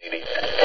[0.00, 0.57] Un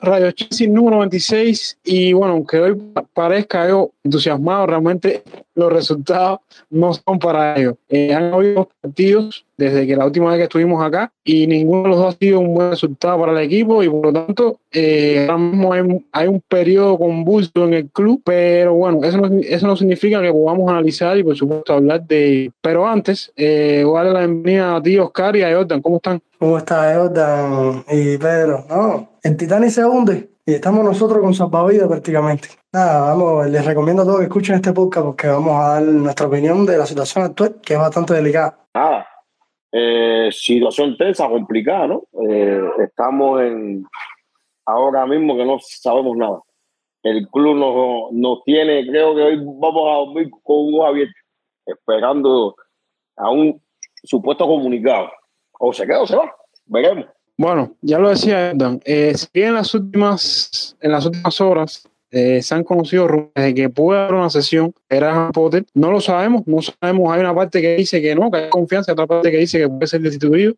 [0.00, 2.80] Radio Chelsea número 96 y bueno, aunque hoy
[3.12, 5.22] parezca yo entusiasmado, realmente
[5.54, 6.40] los resultados
[6.70, 7.74] no son para ellos.
[7.88, 11.88] Eh, han habido partidos desde que la última vez que estuvimos acá y ninguno de
[11.90, 15.26] los dos ha sido un buen resultado para el equipo y por lo tanto eh,
[15.30, 19.76] ahora mismo hay, un periodo convulso en el club, pero bueno, eso no, eso no
[19.76, 22.50] significa que podamos analizar y por supuesto hablar de...
[22.60, 26.20] Pero antes, eh, darle la bienvenida a ti Oscar y a Jordan, ¿cómo están?
[26.38, 28.64] ¿Cómo está Jordan y Pedro?
[28.68, 32.48] No, el Titanic se hunde y estamos nosotros con salvavidas prácticamente.
[32.72, 36.26] Nada, vamos, les recomiendo a todos que escuchen este podcast porque vamos a dar nuestra
[36.26, 38.58] opinión de la situación actual, que es bastante delicada.
[38.74, 39.06] Nada,
[39.72, 42.02] eh, situación tensa, complicada, ¿no?
[42.28, 43.84] Eh, estamos en
[44.66, 46.40] ahora mismo que no sabemos nada.
[47.02, 51.14] El club nos, nos tiene, creo que hoy vamos a dormir con un ojo abierto,
[51.64, 52.54] esperando
[53.16, 53.62] a un
[54.02, 55.10] supuesto comunicado.
[55.58, 56.34] O se queda o se va,
[56.66, 57.06] veremos.
[57.36, 62.40] Bueno, ya lo decía Dan, eh, si en las últimas, en las últimas horas eh,
[62.42, 66.46] se han conocido rumores de que puede haber una sesión era Potter, no lo sabemos,
[66.46, 69.38] no sabemos, hay una parte que dice que no, que hay confianza, otra parte que
[69.38, 70.54] dice que puede ser destituido,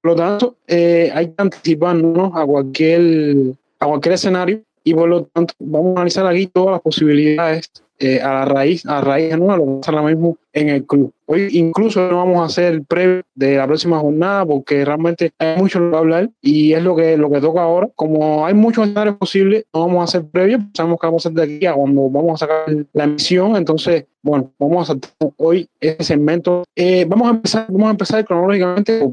[0.00, 3.34] por lo tanto, eh, hay que anticiparnos a cualquier,
[3.80, 8.20] a cualquier escenario y por lo tanto vamos a analizar aquí todas las posibilidades eh,
[8.20, 9.56] a la raíz, a raíz ¿no?
[9.56, 11.12] lo que pasa ahora mismo en el club.
[11.26, 15.78] Hoy incluso no vamos a hacer previo de la próxima jornada porque realmente hay mucho
[15.78, 17.88] que hablar y es lo que, lo que toca ahora.
[17.94, 21.36] Como hay muchos escenarios posibles, no vamos a hacer previo, sabemos que vamos a hacer
[21.36, 25.68] de aquí a cuando vamos a sacar la emisión, entonces, bueno, vamos a hacer hoy
[25.80, 26.64] ese segmento.
[26.76, 29.10] Eh, vamos, a empezar, vamos a empezar cronológicamente.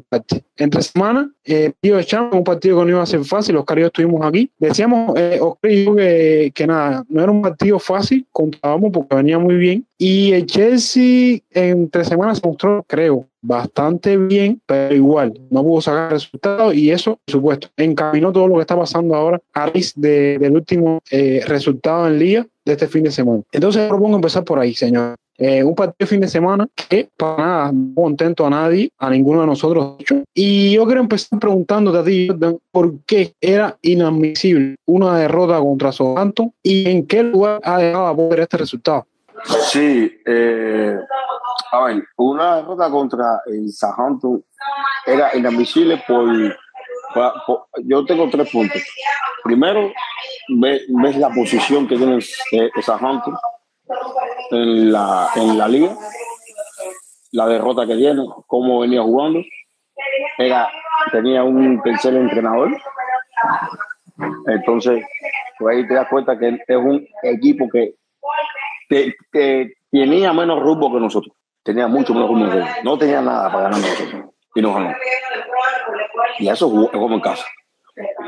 [0.57, 3.65] Entre semana, eh, partido de Champions, un partido que no iba a ser fácil, los
[3.75, 4.51] y estuvimos aquí.
[4.57, 9.85] Decíamos, eh, que, que nada, no era un partido fácil, contábamos porque venía muy bien.
[10.01, 16.13] Y el Chelsea entre semanas se mostró, creo, bastante bien, pero igual no pudo sacar
[16.13, 20.51] resultados y eso, por supuesto, encaminó todo lo que está pasando ahora a raíz del
[20.53, 23.41] último eh, resultado en Liga de este fin de semana.
[23.51, 25.15] Entonces propongo empezar por ahí, señor.
[25.37, 29.09] Eh, un partido de fin de semana que para nada no contento a nadie, a
[29.09, 29.95] ninguno de nosotros.
[30.33, 32.27] Y yo quiero empezar preguntándote a ti,
[32.71, 38.15] ¿por qué era inadmisible una derrota contra Southampton y en qué lugar ha dejado a
[38.15, 39.05] poder este resultado?
[39.45, 40.97] Sí, eh,
[41.71, 44.43] a ver, una derrota contra el Southampton
[45.05, 46.57] era inadmisible por,
[47.83, 48.81] Yo tengo tres puntos.
[49.43, 49.91] Primero,
[50.49, 53.35] ves, la posición que tiene el, Southampton
[54.51, 55.95] en la, en la liga,
[57.31, 59.41] la derrota que tiene, cómo venía jugando.
[60.37, 60.69] Era,
[61.11, 62.69] tenía un tercer entrenador.
[64.47, 65.03] Entonces,
[65.57, 67.95] pues ahí te das cuenta que es un equipo que
[68.89, 71.35] que, tenía menos rumbo que nosotros.
[71.63, 72.83] Tenía mucho menos rumbo que nosotros.
[72.83, 74.25] No tenía nada para ganar nosotros.
[74.55, 74.93] Y nos ganó.
[76.39, 77.45] Y eso es como en casa.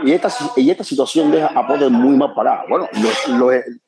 [0.03, 2.67] Y esta, y esta situación deja a Potter muy mal parado.
[2.69, 2.89] Bueno,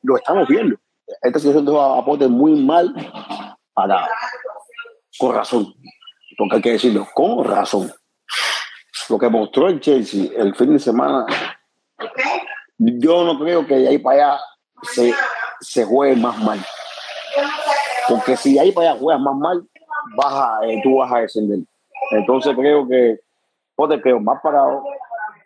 [0.02, 0.76] lo, estamos viendo.
[1.22, 2.94] Esta situación deja a Potter muy mal
[3.72, 4.08] parado.
[5.18, 5.74] Con razón.
[6.36, 7.92] Porque hay que decirlo, con razón.
[9.08, 11.26] Lo que mostró el Chelsea el fin de semana,
[12.78, 14.40] yo no creo que de ahí para allá
[14.82, 15.14] se,
[15.60, 16.58] se juegue más mal.
[18.08, 19.68] Porque si ahí para allá juegas más mal,
[20.16, 21.60] baja, eh, tú vas a descender.
[22.10, 23.20] Entonces creo que
[23.74, 24.84] Potter quedó más parado,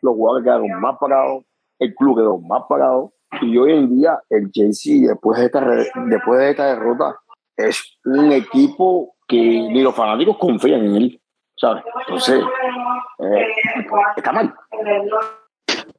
[0.02, 1.44] los jugadores quedaron más parados,
[1.78, 3.12] el club quedó más parado.
[3.42, 7.16] Y hoy en día el Chelsea, después de esta, después de esta derrota,
[7.56, 11.20] es un equipo que ni los fanáticos confían en él.
[11.58, 11.84] ¿sabes?
[12.00, 12.42] Entonces,
[13.19, 13.46] eh,
[14.16, 14.54] está mal.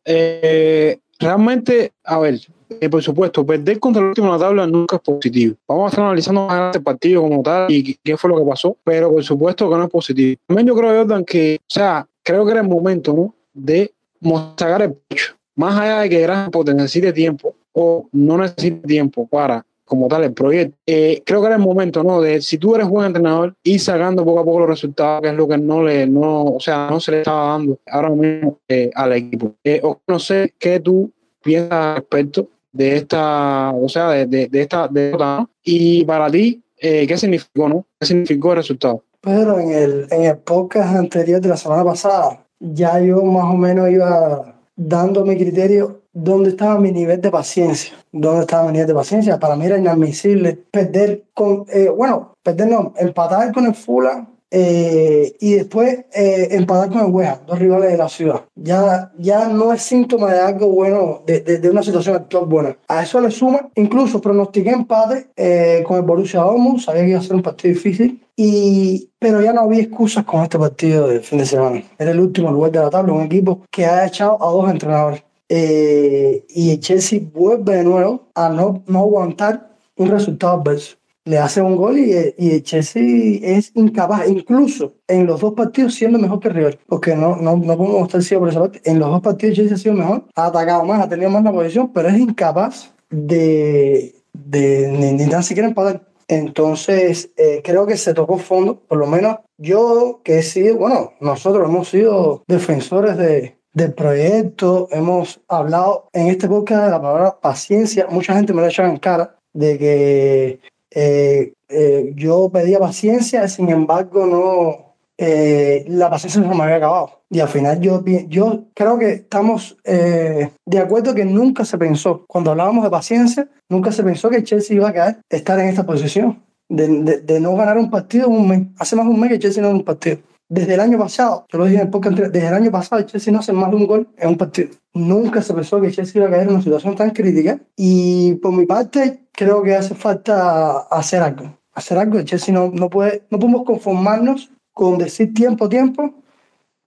[0.05, 2.39] Eh, realmente, a ver,
[2.69, 5.55] eh, por supuesto, perder contra el último en la tabla nunca es positivo.
[5.67, 8.77] Vamos a estar analizando más este partido como tal y qué fue lo que pasó,
[8.83, 10.39] pero por supuesto que no es positivo.
[10.47, 13.35] También yo creo, que, o sea, creo que era el momento.
[13.51, 15.33] De mostrar el pecho.
[15.55, 20.33] Más allá de que Granpo necesite tiempo o no necesite tiempo para como tal el
[20.33, 20.77] proyecto.
[20.85, 22.21] Eh, creo que era el momento, ¿no?
[22.21, 25.33] De si tú eres buen entrenador, ir sacando poco a poco los resultados, que es
[25.33, 28.91] lo que no le, no, o sea, no se le estaba dando ahora mismo eh,
[28.93, 29.55] al equipo.
[29.83, 35.49] o no sé qué tú piensas respecto de esta, o sea, de, de, esta derrota,
[35.63, 37.85] Y para ti, eh, ¿qué significó, no?
[37.99, 39.03] ¿Qué significó el resultado?
[39.21, 43.57] Pero en el, en el podcast anterior de la semana pasada, ya yo más o
[43.57, 47.93] menos iba dando mi criterio dónde estaba mi nivel de paciencia.
[48.11, 49.39] ¿Dónde estaba mi nivel de paciencia?
[49.39, 55.35] Para mí era inadmisible perder con, eh, bueno, perder no, empatar con el Fulham eh,
[55.39, 58.41] y después eh, empatar con el West dos rivales de la ciudad.
[58.55, 62.77] Ya, ya no es síntoma de algo bueno, de, de, una situación actual buena.
[62.87, 67.19] A eso le suma, incluso pronostiqué empate eh, con el Borussia Dortmund, sabía que iba
[67.19, 71.21] a ser un partido difícil, y, pero ya no había excusas con este partido del
[71.21, 71.83] fin de semana.
[71.97, 75.23] Era el último lugar de la tabla, un equipo que ha echado a dos entrenadores.
[75.49, 80.99] Y el Chelsea vuelve de nuevo a no, no aguantar un resultado adverso
[81.29, 86.17] le hace un gol y, y Chelsea es incapaz, incluso en los dos partidos siendo
[86.17, 88.81] mejor que el porque no, no, no podemos estar ciegos por esa parte.
[88.89, 91.51] En los dos partidos Chelsea ha sido mejor, ha atacado más, ha tenido más la
[91.51, 96.07] posición, pero es incapaz de, de ni, ni tan siquiera empatar.
[96.27, 101.13] Entonces, eh, creo que se tocó fondo, por lo menos yo que he sido, bueno,
[101.21, 107.39] nosotros hemos sido defensores de, del proyecto, hemos hablado en este podcast de la palabra
[107.39, 110.59] paciencia, mucha gente me lo ha echado en cara de que
[110.91, 117.21] eh, eh, yo pedía paciencia, sin embargo, no, eh, la paciencia no me había acabado.
[117.29, 122.51] Y al final yo, yo creo que estamos de acuerdo que nunca se pensó, cuando
[122.51, 126.41] hablábamos de paciencia, nunca se pensó que Chelsea iba a caer, estar en esta posición,
[126.69, 128.61] de, de, no ganar un partido un mes.
[128.77, 130.17] Hace más de un mes que Chelsea no gana un partido.
[130.51, 133.31] Desde el año pasado, yo lo dije en el podcast desde el año pasado Chelsea
[133.31, 134.69] no hace más de un gol en un partido.
[134.95, 137.59] Nunca se pensó que Chelsea iba a caer en una situación tan crítica.
[137.77, 141.55] Y por mi parte, creo que hace falta hacer algo.
[141.73, 142.19] Hacer algo.
[142.23, 146.15] Chelsea no, no, puede, no podemos conformarnos con decir tiempo, tiempo,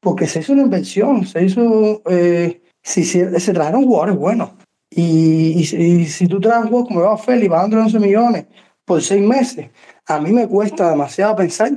[0.00, 2.02] porque se hizo una inversión, se hizo.
[2.06, 4.50] Eh, si, se trajeron jugadores buenos.
[4.90, 8.46] Y, y, si tú traes jugador como va Félix, pagando 11 millones
[8.84, 9.70] por seis meses,
[10.06, 11.70] a mí me cuesta demasiado pensar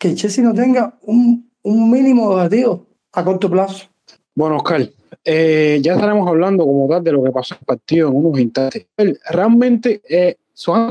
[0.00, 3.86] que Chelsea no tenga un, un mínimo objetivo a corto plazo.
[4.34, 4.88] Bueno, Oscar,
[5.22, 8.40] eh, ya estaremos hablando como tal de lo que pasó en el partido en unos
[8.40, 8.86] instantes.
[9.28, 10.36] Realmente, eh,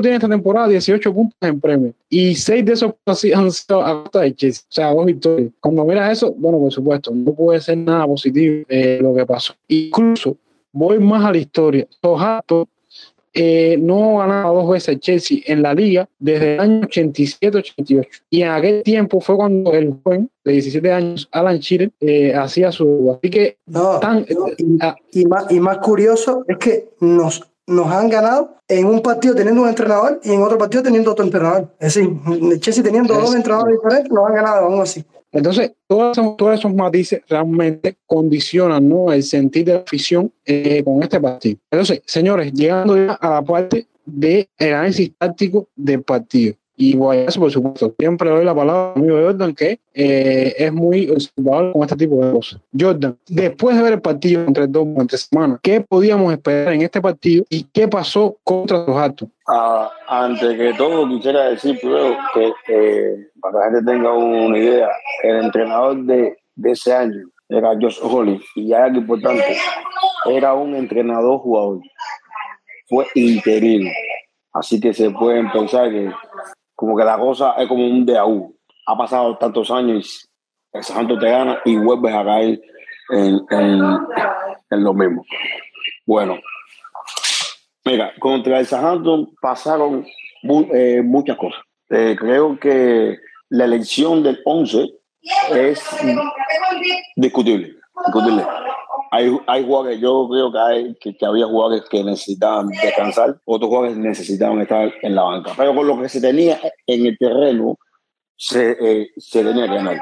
[0.00, 3.16] tiene esta temporada 18 puntos en premio y 6 de esos han
[3.50, 5.50] sido a costa de o sea, dos victorias.
[5.60, 9.54] Cuando miras eso, bueno, por supuesto, no puede ser nada positivo eh, lo que pasó.
[9.66, 10.36] Incluso
[10.72, 11.86] voy más a la historia.
[12.00, 12.68] Sojato
[13.32, 18.06] eh, no ganaba dos veces Chelsea en la liga desde el año 87-88.
[18.30, 22.72] Y en aquel tiempo fue cuando el joven de 17 años, Alan Shearer, eh, hacía
[22.72, 23.16] su...
[23.16, 23.58] Así que...
[24.00, 24.26] tan,
[24.58, 29.00] y, ah, y, más, y más curioso es que nos nos han ganado en un
[29.00, 31.68] partido teniendo un entrenador y en otro partido teniendo otro entrenador.
[31.78, 32.10] Es decir,
[32.58, 35.04] Chelsea teniendo dos entrenadores diferentes, nos han ganado aún así.
[35.32, 39.12] Entonces, todos esos, todos matices realmente condicionan ¿no?
[39.12, 41.58] el sentir de afición eh, con este partido.
[41.70, 46.54] Entonces, señores, llegando ya a la parte del análisis táctico del partido.
[46.80, 50.72] Y eso, por supuesto, siempre doy la palabra a mi amigo Jordan, que eh, es
[50.72, 52.58] muy observador con este tipo de cosas.
[52.78, 57.02] Jordan, después de ver el partido entre dos entre semanas, ¿qué podíamos esperar en este
[57.02, 59.28] partido y qué pasó contra los actos?
[59.46, 64.56] Ah, antes que todo, quisiera decir primero que eh, para que la gente tenga una
[64.56, 64.88] idea,
[65.22, 69.44] el entrenador de, ese año era Josh Holly, y hay algo importante,
[70.30, 71.80] era un entrenador jugador,
[72.88, 73.90] fue interino.
[74.54, 76.10] Así que se pueden pensar que
[76.80, 78.56] como que la cosa es como un de aú.
[78.86, 80.26] Ha pasado tantos años
[80.72, 82.58] y el santo te gana y vuelves a caer
[83.10, 85.22] en, en, lo mismo.
[86.06, 86.38] Bueno,
[87.84, 90.06] mira, contra el Southampton pasaron
[90.72, 91.60] eh, muchas cosas.
[91.90, 93.18] Eh, creo que
[93.50, 94.90] la elección del 11
[95.50, 95.84] es
[97.14, 97.74] discutible.
[98.06, 98.46] discutible
[99.10, 103.96] hay, hay jugadores, yo creo que, hay, que, había jugadores que necesitaban descansar, otros jugadores
[103.96, 105.52] necesitaban estar en la banca.
[105.56, 107.76] Pero con lo que se tenía en el terreno,
[108.36, 110.00] se, eh, se tenía que ganar.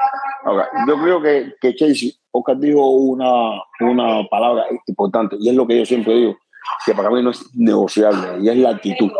[0.87, 5.79] Yo creo que, que Chelsea, Oscar dijo una, una palabra importante, y es lo que
[5.79, 6.37] yo siempre digo,
[6.85, 9.11] que para mí no es negociable, y es la actitud.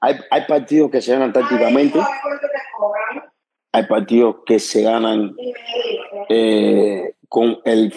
[0.00, 2.00] Hay, hay partidos que se ganan tácticamente,
[3.72, 5.36] hay partidos que se ganan
[6.28, 7.94] eh, con el,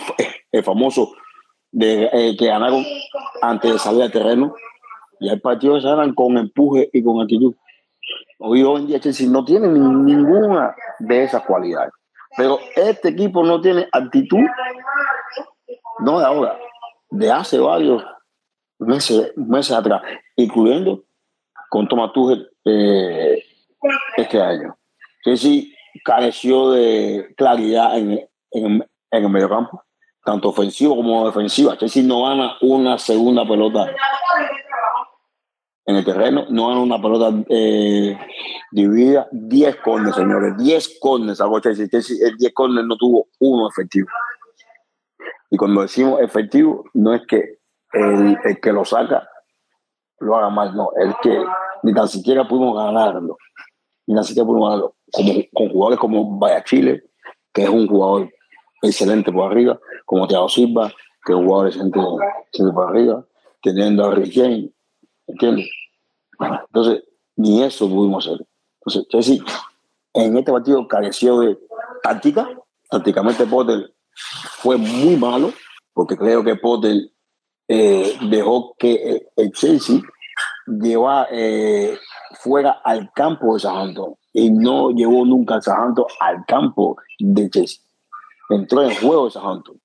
[0.52, 1.14] el famoso
[1.74, 2.86] de, eh, que ganaron
[3.42, 4.56] antes de salir al terreno.
[5.20, 7.54] Y hay partidos que ganan con empuje y con actitud.
[8.40, 11.92] Hoy, hoy en día Chelsea no tiene ninguna de esas cualidades.
[12.38, 14.40] Pero este equipo no tiene actitud,
[16.00, 16.58] no de ahora,
[17.12, 18.04] de hace varios
[18.80, 20.02] meses, meses atrás,
[20.36, 21.04] incluyendo
[21.70, 23.44] con Thomas Tuchel eh,
[24.18, 24.76] este año.
[25.24, 25.66] Chelsea
[26.04, 29.84] careció de claridad en, en, en el mediocampo
[30.24, 31.78] tanto ofensivo como defensiva.
[31.78, 33.92] Chelsea no gana una segunda pelota
[35.86, 38.18] en el terreno, no gana una pelota eh,
[38.72, 39.28] dividida.
[39.32, 41.88] 10 corners, señores, 10 corners sacó Chelsea.
[41.90, 44.08] Chelsea el 10 corners no tuvo uno efectivo.
[45.50, 47.60] Y cuando decimos efectivo, no es que
[47.92, 49.28] el, que lo saca
[50.20, 51.44] lo haga mal, no, el que
[51.84, 53.38] ni tan siquiera pudimos ganarlo,
[54.08, 54.96] ni tan siquiera pudimos ganarlo,
[55.54, 57.04] con jugadores como Vaya Chile,
[57.54, 58.32] que es un jugador
[58.84, 60.94] excelente por arriba, como Thiago Silva,
[61.26, 62.00] que es un jugador excelente,
[62.74, 63.26] por arriba,
[63.62, 64.70] teniendo a Rick James,
[65.28, 65.70] ¿entiendes?
[66.40, 67.04] Entonces,
[67.36, 68.46] ni eso pudimos hacer.
[68.80, 69.46] Entonces, Chelsea
[70.14, 71.58] en este partido careció de
[72.04, 72.50] táctica.
[72.90, 73.94] Tácticamente Potter
[74.60, 75.52] fue muy malo,
[75.94, 77.10] porque creo que Potter
[77.68, 80.00] eh, dejó que el Chelsea
[80.68, 81.98] lleva eh,
[82.34, 87.80] fuera al campo de Southampton y no llevó nunca a Southampton al campo de Chelsea.
[88.50, 89.82] Entró en juego de Southampton.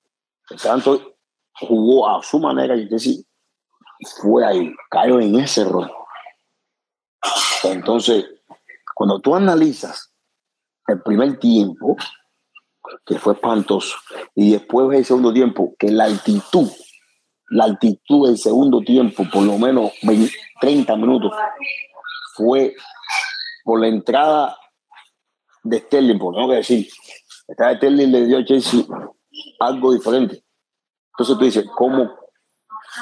[0.48, 1.00] Southampton
[1.52, 3.22] jugó a su manera y Chelsea
[4.20, 5.90] fue ahí, cayó en ese error.
[7.64, 8.26] Entonces,
[8.94, 10.12] cuando tú analizas
[10.86, 11.96] el primer tiempo,
[13.04, 13.96] que fue espantoso,
[14.34, 16.70] y después el segundo tiempo, que la altitud,
[17.50, 21.32] la altitud del segundo tiempo, por lo menos 20, 30 minutos,
[22.34, 22.74] fue
[23.64, 24.56] por la entrada
[25.64, 26.88] de Sterling, por no que decir,
[27.48, 28.84] de Sterling le dio a Chelsea
[29.60, 30.42] algo diferente.
[31.12, 32.14] Entonces tú dices, ¿cómo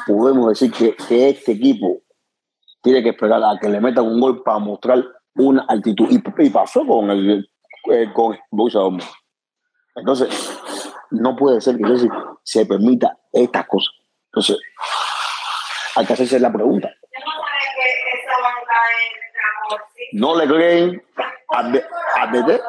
[0.07, 0.95] podemos decir que,
[1.29, 2.01] este equipo
[2.83, 6.09] tiene que esperar a que le metan un gol para mostrar una altitud?
[6.11, 7.51] Y, pasó con el
[7.91, 8.81] eh, con Borussia.
[9.97, 10.29] Entonces,
[11.11, 12.11] no puede ser que Chelsea
[12.43, 13.95] se permita estas cosas.
[14.27, 14.59] Entonces,
[15.97, 16.91] hay que hacerse la pregunta.
[20.13, 21.03] ¿No le creen
[21.53, 22.61] a, a DD?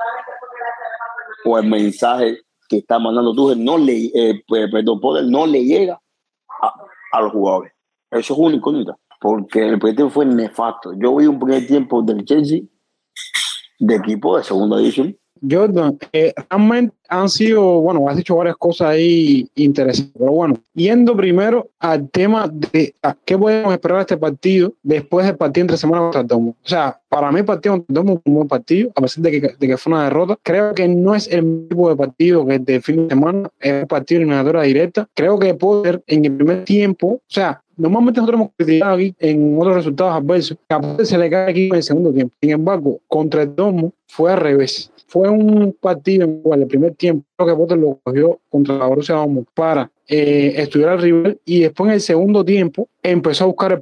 [1.48, 6.02] ¿O el mensaje que está mandando tú no le, eh, perdón, poder no le llega
[7.14, 7.72] a, los jugadores?
[8.12, 10.92] Eso es una incógnita, porque el primer tiempo fue nefasto.
[11.00, 12.64] Yo vi un primer tiempo del Chelsea
[13.80, 15.18] de equipo de segunda división
[15.50, 21.16] Jordan, eh, realmente han sido, bueno, has dicho varias cosas ahí interesantes, pero bueno, yendo
[21.16, 25.78] primero al tema de a qué podemos esperar de este partido después del partido entre
[25.78, 26.52] semana contra el Domo.
[26.52, 29.24] O sea, para mí el partido contra el Domo es un buen partido, a pesar
[29.24, 30.38] de que, de que, fue una derrota.
[30.44, 33.88] Creo que no es el tipo de partido que de fin de semana, es un
[33.88, 35.08] partido eliminatoria directa.
[35.14, 39.56] Creo que Poder en el primer tiempo, o sea, Normalmente nosotros hemos criticado aquí en
[39.60, 42.36] otros resultados adversos a se le cae aquí en el segundo tiempo.
[42.42, 44.92] Sin embargo, contra el Domo fue al revés.
[45.08, 49.16] Fue un partido en cual el primer tiempo que Potter lo cogió contra la Borussia
[49.16, 53.72] Dortmund para eh, estudiar al rival y después en el segundo tiempo empezó a buscar
[53.72, 53.82] el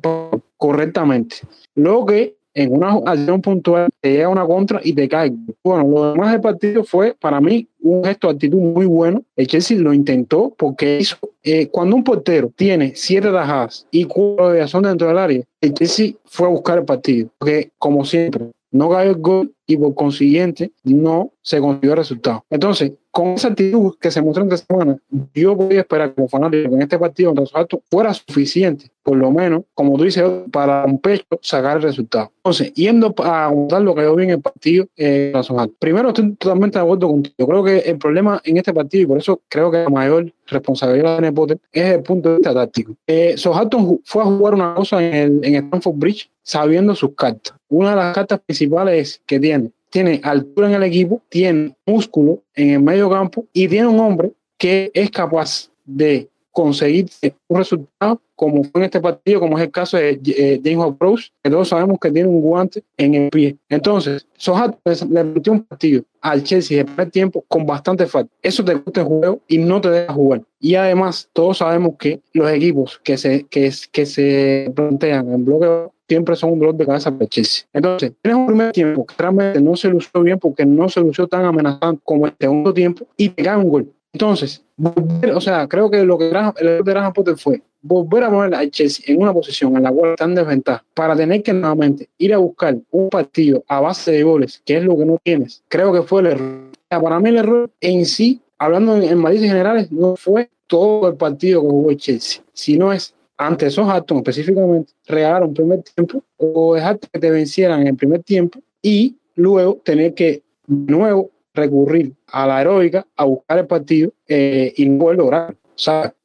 [0.57, 1.37] correctamente.
[1.75, 5.33] Luego que en una acción puntual te llega una contra y te cae.
[5.63, 9.23] Bueno, lo demás del partido fue para mí un gesto de actitud muy bueno.
[9.35, 14.51] El Chelsea lo intentó porque hizo, eh, cuando un portero tiene siete tajadas y cuatro
[14.51, 17.29] de son dentro del área, el Chelsea fue a buscar el partido.
[17.37, 22.45] Porque, como siempre, no cayó el gol y por consiguiente no se consiguió el resultado.
[22.49, 24.97] Entonces, con esa actitud que se mostró en esta semana,
[25.33, 29.31] yo podía esperar como fanático que en este partido contra Southampton fuera suficiente, por lo
[29.31, 32.33] menos, como tú dices, para un pecho sacar el resultado.
[32.35, 35.31] Entonces, yendo a contar lo que yo vi en el partido eh,
[35.79, 37.35] Primero, estoy totalmente de acuerdo contigo.
[37.37, 40.33] Yo creo que el problema en este partido, y por eso creo que la mayor
[40.47, 42.97] responsabilidad de Potter es el punto de vista táctico.
[43.07, 47.55] Eh, Southampton fue a jugar una cosa en el, en Stanford Bridge sabiendo sus cartas.
[47.69, 52.71] Una de las cartas principales que tiene tiene altura en el equipo, tiene músculo en
[52.71, 57.07] el medio campo y tiene un hombre que es capaz de conseguir
[57.49, 61.29] un resultado como fue en este partido, como es el caso de eh, James Bruce,
[61.43, 63.57] que todos sabemos que tiene un guante en el pie.
[63.69, 64.73] Entonces, Soja
[65.09, 68.31] le metió un partido al Chelsea de primer tiempo con bastante falta.
[68.41, 70.43] Eso te gusta el juego y no te deja jugar.
[70.59, 76.35] Y además, todos sabemos que los equipos que se, que, se plantean en bloque siempre
[76.35, 77.65] son un dolor de cabeza para Chelsea.
[77.73, 81.27] Entonces, tienes un primer tiempo que realmente no se lució bien porque no se lució
[81.27, 83.94] tan amenazante como el segundo tiempo y te cae un gol.
[84.15, 88.23] Entonces, volver, o sea, creo que lo que el error de Graham Potter fue volver
[88.23, 91.43] a poner a Chelsea en una posición en la cual está en desventaja para tener
[91.43, 95.03] que nuevamente ir a buscar un partido a base de goles, que es lo que
[95.03, 95.61] no tienes.
[95.67, 96.61] Creo que fue el error.
[96.87, 101.15] Para mí el error en sí, hablando en, en matices generales, no fue todo el
[101.15, 106.75] partido que jugó Chelsea, sino es ante esos actos específicamente, regalar un primer tiempo o
[106.75, 112.13] dejar que te vencieran en el primer tiempo y luego tener que de nuevo recurrir
[112.27, 115.55] a la heroica a buscar el partido eh, y no poder lograr.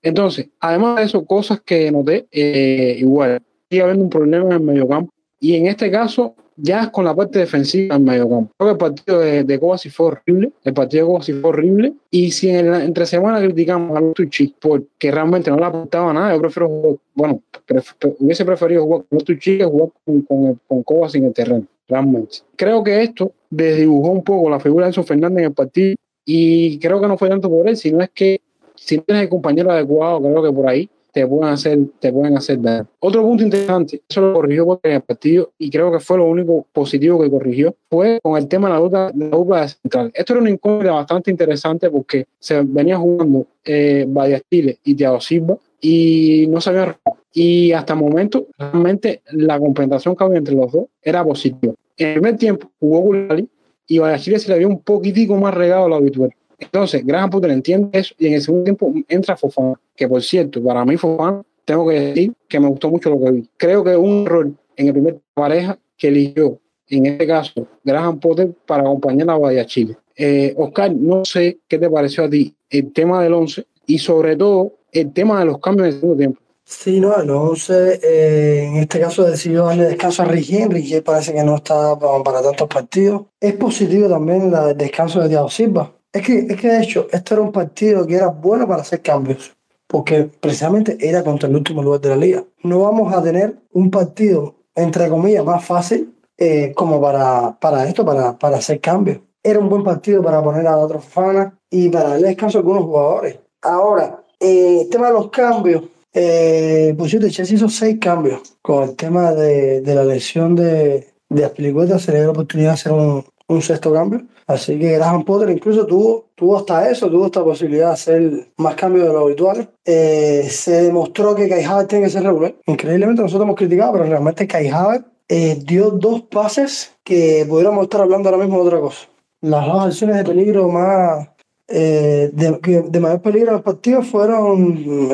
[0.03, 4.61] Entonces, además de eso, cosas que noté, eh, igual, sigue habiendo un problema en el
[4.61, 8.53] mediocampo y en este caso ya con la parte defensiva en medio campo.
[8.59, 11.93] Creo que el partido de, de Kovacic fue horrible, el partido de Kovacic fue horrible,
[12.11, 16.35] y si en la, entre semana criticamos a Lutucci porque realmente no le aportaba nada,
[16.35, 20.23] yo prefiero jugar, bueno, pref, hubiese preferido jugar con Lutucci que jugar con,
[20.67, 22.39] con, con en el terreno, realmente.
[22.57, 26.79] Creo que esto desdibujó un poco la figura de Enzo Fernández en el partido, y
[26.79, 28.41] creo que no fue tanto por él, sino es que
[28.77, 32.37] si no tienes el compañero adecuado, creo que por ahí te pueden hacer, te pueden
[32.37, 32.87] hacer daño.
[33.01, 36.67] Otro punto interesante, eso lo corrigió en el partido y creo que fue lo único
[36.73, 40.13] positivo que corrigió, fue con el tema de la dupla de, la central.
[40.15, 44.07] Esto era una incógnita bastante interesante porque se venía jugando eh,
[44.51, 46.97] Chile y Thiago Silva y no sabía
[47.33, 51.75] y hasta el momento realmente la compensación que había entre los dos era positiva.
[51.97, 53.49] En el primer tiempo jugó Gulali
[53.87, 56.33] y Chile se le dio un poquitico más regado a lo habitual.
[56.59, 60.63] Entonces, Graham Potter entiende eso y en el segundo tiempo entra Fofana, que por cierto,
[60.63, 63.49] para mí Fofana, tengo que decir que me gustó mucho lo que vi.
[63.57, 66.59] Creo que un error en el primer pareja que eligió,
[66.89, 69.97] en este caso, Graham Potter para acompañar a Bahía Chile.
[70.17, 74.37] Eh, Oscar, no sé qué te pareció a ti el tema del 11 y sobre
[74.37, 76.41] todo el tema de los cambios en el segundo tiempo.
[76.71, 80.71] Sí, no, el 11 eh, en este caso decidió darle descanso a Rigien.
[80.71, 83.23] Rigien parece que no está para, tantos partidos.
[83.41, 87.35] Es positivo también el descanso de Thiago Silva es que, es que de hecho, esto
[87.35, 91.83] era un partido que era bueno para hacer cambios, porque precisamente era contra el último
[91.83, 92.45] lugar de la liga.
[92.63, 98.05] No vamos a tener un partido, entre comillas, más fácil eh, como para, para esto,
[98.05, 99.21] para, para hacer cambios.
[99.43, 102.85] Era un buen partido para poner a otros fans y para darle descanso a algunos
[102.85, 103.39] jugadores.
[103.63, 108.41] Ahora, eh, el tema de los cambios, eh, pues yo Chelsea hizo seis cambios.
[108.63, 112.71] Con el tema de, de la lesión de, de Aspilicueta se le dio la oportunidad
[112.71, 114.23] de hacer un, un sexto cambio.
[114.47, 118.75] Así que Graham Potter incluso tuvo, tuvo hasta eso, tuvo esta posibilidad de hacer más
[118.75, 119.71] cambios de lo habitual.
[119.85, 122.55] Eh, se demostró que Kai Havertz tiene que ser regular.
[122.67, 128.01] Increíblemente nosotros hemos criticado, pero realmente Kai Havertz eh, dio dos pases que pudiéramos estar
[128.01, 129.09] hablando ahora mismo de otra cosa.
[129.41, 131.29] Las dos acciones de peligro más
[131.71, 135.09] eh, de, de, mayor peligro del partido fueron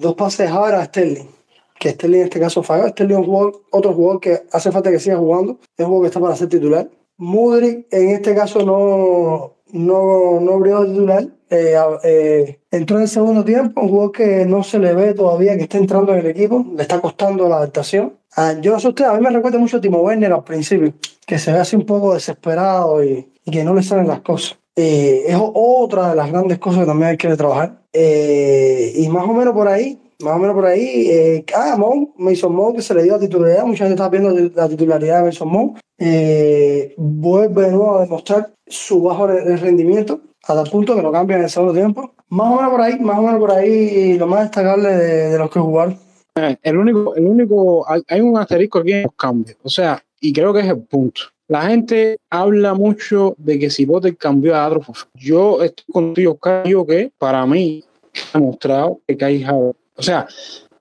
[0.00, 1.36] dos pases ahora a Sterling
[1.78, 2.88] que Sterling en este caso falló.
[2.88, 6.08] Sterling es un otro jugador que hace falta que siga jugando, es un jugador que
[6.08, 6.88] está para ser titular.
[7.18, 11.26] Mudrik en este caso no, no, no abrió titular.
[11.48, 15.56] Eh, eh, entró en el segundo tiempo, un jugador que no se le ve todavía
[15.56, 18.18] que está entrando en el equipo, le está costando la adaptación.
[18.36, 20.92] Ah, yo no sé usted, a mí me recuerda mucho a Timo Werner al principio,
[21.24, 24.58] que se ve así un poco desesperado y, que no le salen las cosas.
[24.76, 27.82] Eh, es otra de las grandes cosas que también hay que trabajar.
[27.92, 31.08] y más o menos por ahí, más o menos por ahí.
[31.10, 34.30] Eh, ah, Mon, Mason Mount, que se le dio la titularidad, mucha gente está viendo
[34.54, 35.78] la titularidad de Mason Mount.
[35.98, 41.36] Eh, vuelve de nuevo a demostrar su bajo rendimiento, a tal punto que lo cambia
[41.36, 42.12] en el segundo tiempo.
[42.28, 45.50] Más o menos por ahí, más o menos por ahí, lo más destacable de, los
[45.50, 45.98] que jugaron.
[46.34, 50.32] Eh, el único, el único, hay, un asterisco aquí en los cambios, o sea, y
[50.32, 51.22] creo que es el punto.
[51.48, 54.92] La gente habla mucho de que si Potter cambió a Adolfo.
[55.14, 57.84] Yo estoy contigo, Cayo, que para mí
[58.32, 60.26] ha demostrado que Kai Havertz o sea,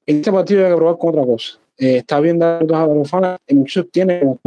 [0.05, 1.57] en este partido hay que probar con otra cosa.
[1.77, 4.39] Eh, está bien dar a fans, y muchos tienen como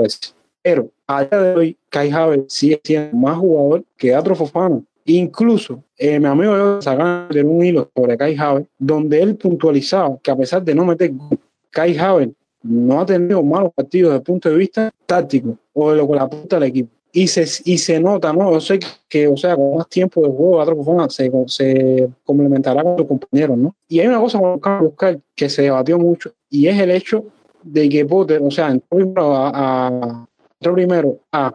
[0.62, 4.80] Pero a día de hoy, Kai Havertz sigue siendo más jugador que Fofana.
[5.06, 10.30] Incluso eh, mi amigo yo sacaron un hilo sobre Kai Havertz, donde él puntualizaba que
[10.30, 11.12] a pesar de no meter
[11.70, 15.96] Kai Havertz no ha tenido malos partidos desde el punto de vista táctico o de
[15.96, 18.52] lo que le apunta al equipo y se, y se nota, ¿no?
[18.52, 22.82] Yo sé que, o sea, con más tiempo de juego, otra persona se, se complementará
[22.82, 23.74] con sus compañeros, ¿no?
[23.88, 27.24] Y hay una cosa con Oscar que se debatió mucho y es el hecho
[27.62, 29.50] de que Potter, o sea, entró primero a,
[29.88, 30.28] a,
[30.60, 31.54] entró primero a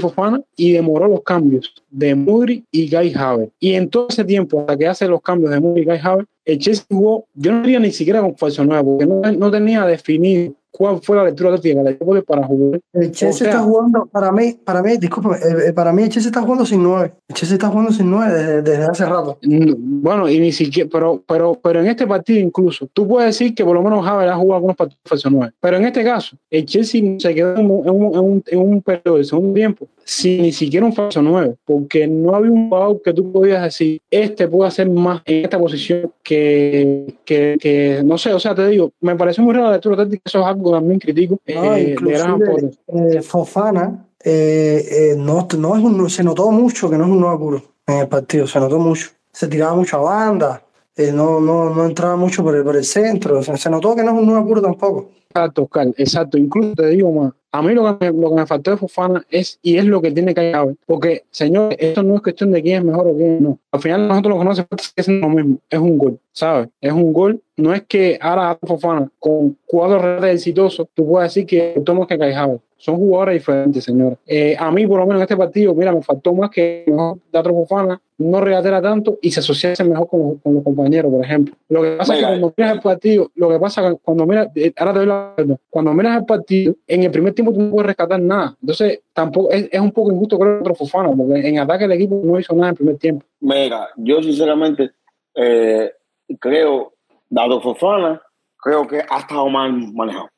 [0.00, 3.52] Fofana y demoró los cambios de Mudri y Guy Havertz.
[3.60, 6.28] Y en todo ese tiempo, hasta que hace los cambios de Mudri y Guy Havertz,
[6.44, 9.86] el Chelsea jugó, yo no diría ni siquiera con falso nuevo, porque no, no tenía
[9.86, 12.80] definido cuál fue la lectura del equipo para jugar.
[12.92, 15.36] El Chelsea está jugando, para mí, para mí, disculpe,
[15.68, 17.12] eh, para mí el Chelsea está jugando sin nueve.
[17.28, 19.38] El Chelsea está jugando sin nueve desde, hace rato.
[19.42, 23.64] Bueno, y ni siquiera, pero, pero, pero en este partido incluso, tú puedes decir que
[23.64, 25.52] por lo menos Javier ha jugado algunos partidos falso nueve.
[25.60, 29.18] Pero en este caso, el Chelsea se quedó en un, en un, en un periodo
[29.18, 33.12] de segundo tiempo sin ni siquiera un falso nueve, porque no había un jugador que
[33.12, 38.32] tú podías decir, este puede hacer más en esta posición que, que, que no sé,
[38.32, 40.98] o sea, te digo, me parece muy raro la lectura táctica, eso es algo también
[40.98, 41.38] crítico.
[41.46, 41.96] No, eh,
[42.88, 47.38] eh, Fofana eh, no, no, es un, se notó mucho que no es un nuevo
[47.38, 49.10] puro en el partido, se notó mucho.
[49.32, 50.62] Se tiraba mucha banda,
[50.96, 53.94] eh, no, no, no entraba mucho por el, por el centro, o sea, se notó
[53.94, 55.10] que no es un nuevo puro tampoco.
[55.32, 56.36] Exacto, Oscar, exacto.
[56.38, 59.24] Incluso te digo más, a mí lo que, me, lo que me faltó de Fofana
[59.30, 62.62] es, y es lo que tiene que haber, porque, señor, esto no es cuestión de
[62.62, 63.58] quién es mejor o quién no.
[63.70, 66.68] Al final nosotros lo que no hace falta es lo mismo, es un gol, ¿sabes?
[66.80, 71.46] Es un gol, no es que ahora Fofana con cuatro redes exitosos, tú puedes decir
[71.46, 72.34] que tomas que Kai
[72.80, 74.16] Son jugadores diferentes, señor.
[74.26, 77.18] Eh, a mí, por lo menos en este partido, mira, me faltó más que mejor
[77.30, 81.54] Dato Fofana no regatera tanto y se asociase mejor con, con, los compañeros, por ejemplo.
[81.68, 84.72] Lo que pasa es que cuando miras el partido, lo que pasa cuando miras, eh,
[84.78, 85.34] ahora te doy la
[85.68, 88.56] cuando miras el partido, en el primer tiempo tú no puedes rescatar nada.
[88.62, 92.18] Entonces, tampoco es, es un poco injusto con otro Fofana, porque en ataque el equipo
[92.24, 93.26] no hizo nada en el primer tiempo.
[93.40, 94.92] Mira, yo sinceramente,
[95.34, 95.92] eh,
[96.38, 96.94] creo,
[97.28, 98.22] dado Fofana,
[98.56, 100.30] creo que ha estado mal manejado.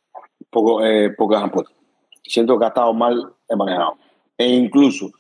[0.51, 1.37] Poco, eh, poco
[2.25, 3.97] Siento que ha estado mal manejado.
[4.39, 5.11] E incluso,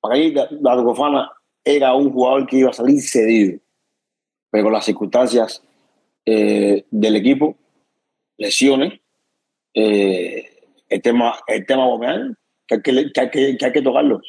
[0.00, 1.30] para ahí, dado Fofana
[1.64, 3.60] era un jugador que iba a salir cedido.
[4.50, 5.62] Pero las circunstancias
[6.24, 7.56] eh, del equipo,
[8.36, 9.00] lesiones,
[9.74, 10.50] eh,
[10.88, 11.84] el tema, el tema
[12.66, 14.20] que hay que, que, hay que, que hay que tocarlo.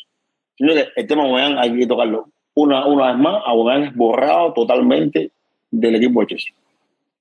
[0.57, 2.29] El tema Aubameyang hay que tocarlo.
[2.53, 5.31] Una, una vez más, Aubameyang es borrado totalmente
[5.71, 6.53] del equipo de Chelsea.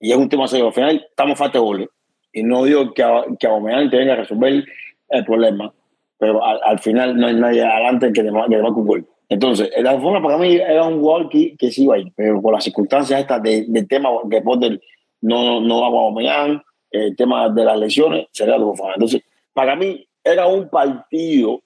[0.01, 0.67] Y es un tema serio.
[0.67, 1.89] Al final, estamos falta de goles.
[2.33, 3.05] Y no digo que,
[3.39, 4.65] que Aubameyang tenga que resolver
[5.09, 5.73] el problema,
[6.19, 9.07] pero al, final no hay nadie adelante que le marque un gol.
[9.29, 12.53] Entonces, la forma para mí era un jugador que, que sí iba ahí, pero por
[12.53, 14.81] las circunstancias estas del tema que Potter
[15.23, 18.95] no, no va a Aubameyang, el tema de las lesiones, sería algo fácil.
[18.95, 21.63] Entonces, para mí era un partido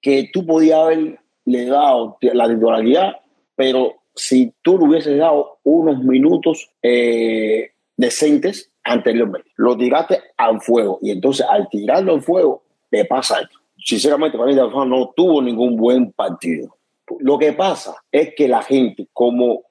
[0.00, 1.18] que tú podías haberle
[1.66, 3.16] dado la titularidad,
[3.54, 10.98] pero si tú le hubieses dado unos minutos eh, decentes anteriormente, lo tiraste al fuego
[11.02, 13.58] y entonces al tirarlo al fuego te pasa esto.
[13.78, 16.76] Sinceramente, para mí, no tuvo ningún buen partido.
[17.20, 19.62] Lo que pasa es que la gente, como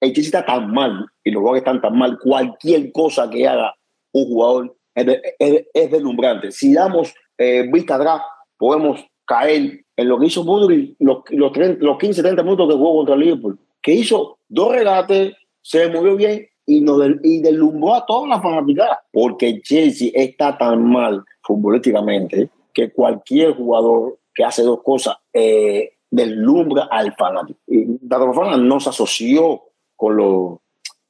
[0.00, 3.74] el Chelsea está tan mal y los jugadores están tan mal, cualquier cosa que haga
[4.12, 6.50] un jugador es, deslumbrante.
[6.50, 8.22] Si damos eh, vista atrás,
[8.56, 12.96] podemos caer en lo que hizo Mudri los, los, los 15, 30 minutos que jugó
[12.96, 18.28] contra Liverpool, que hizo dos regates, se movió bien y, nos y deslumbró a toda
[18.28, 25.16] la fanaticada, porque Chelsea está tan mal futbolísticamente que cualquier jugador que hace dos cosas
[25.32, 27.58] eh, deslumbra al fanático.
[27.66, 29.62] Y Fana no se asoció
[29.96, 30.58] con los,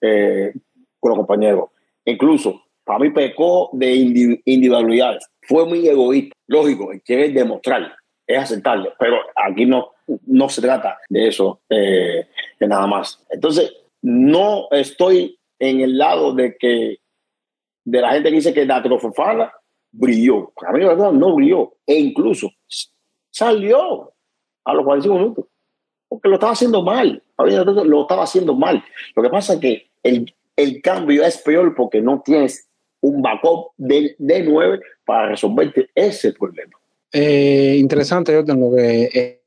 [0.01, 0.53] eh,
[0.99, 1.71] con los compañeros.
[2.05, 3.95] Incluso, para mí pecó de
[4.45, 5.27] individualidades.
[5.43, 6.35] Fue muy egoísta.
[6.47, 7.95] Lógico, quiere demostrar,
[8.27, 9.91] es aceptable, pero aquí no,
[10.27, 12.27] no se trata de eso eh,
[12.59, 13.25] de nada más.
[13.31, 16.99] Entonces, no estoy en el lado de que
[17.85, 19.53] de la gente que dice que la Fofana
[19.93, 20.53] brilló.
[20.67, 21.75] A mí, verdad, no brilló.
[21.87, 22.51] E incluso
[23.31, 24.13] salió
[24.65, 25.47] a los 45 minutos.
[26.09, 27.23] Porque lo estaba haciendo mal.
[27.39, 28.83] Lo estaba haciendo mal.
[29.15, 32.69] Lo que pasa es que el, el cambio es peor porque no tienes
[33.01, 36.73] un backup de, de 9 para resolverte ese problema.
[37.13, 39.41] Eh, interesante, Jordan, lo que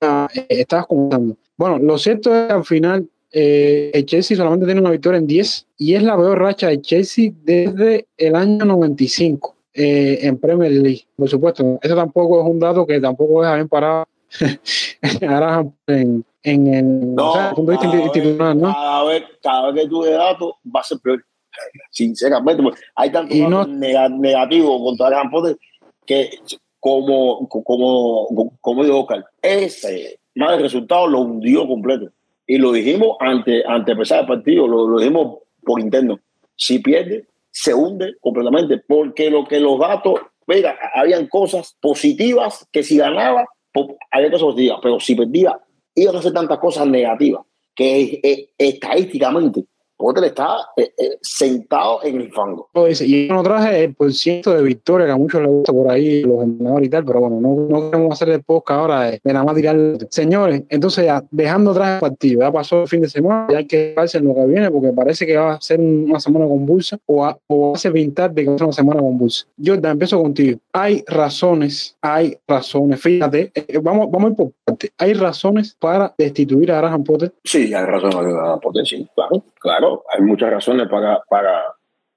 [0.48, 1.36] estabas comentando.
[1.58, 5.28] Bueno, lo cierto es que al final eh, el Chelsea solamente tiene una victoria en
[5.28, 10.72] 10 y es la peor racha de Chelsea desde el año 95 eh, en Premier
[10.72, 11.06] League.
[11.18, 14.06] Por supuesto, eso tampoco es un dato que tampoco deja bien parado
[15.28, 18.72] ahora en, en el no, punto de vista institucional, ¿no?
[18.72, 21.26] Cada vez, cada vez que tú de datos va a ser peor.
[21.92, 22.64] Sinceramente,
[22.96, 25.58] hay tantos no, negativos contra Gran Poder
[26.06, 26.30] que
[26.80, 32.12] como, como, como dijo Oscar, ese mal resultado lo hundió completo.
[32.48, 36.20] Y lo dijimos antes, ante empezar el partido, lo, dijimos por interno.
[36.56, 42.84] Si pierde, se hunde completamente, porque lo que los datos, mira, habían cosas positivas que
[42.84, 43.48] si ganaba,
[44.12, 45.60] había cosas positivas, pero si perdía,
[45.96, 49.66] iban a hacer tantas cosas negativas que estadísticamente
[49.98, 52.70] Potter está eh, eh, sentado en el fango.
[53.00, 56.22] Y yo no traje el ciento de victoria que a muchos les gusta por ahí,
[56.24, 59.46] los entrenadores y tal, pero bueno, no, no queremos hacer el podcast ahora de, nada
[59.46, 59.78] más tirar.
[60.10, 63.68] Señores, entonces ya, dejando atrás el partido, ya pasó el fin de semana, ya hay
[63.68, 66.98] que verse en lo que viene, porque parece que va a ser una semana convulsa
[67.06, 69.46] o, a, o hace pintar de que va a ser una semana convulsa.
[69.64, 70.60] Jordan, empiezo contigo.
[70.74, 74.92] Hay razones, hay razones, fíjate, eh, vamos, vamos a ir por parte.
[74.98, 77.34] ¿Hay razones para destituir a Graham Potter?
[77.44, 81.64] Sí, hay razones para Graham Potter, sí, claro, claro hay muchas razones para, para,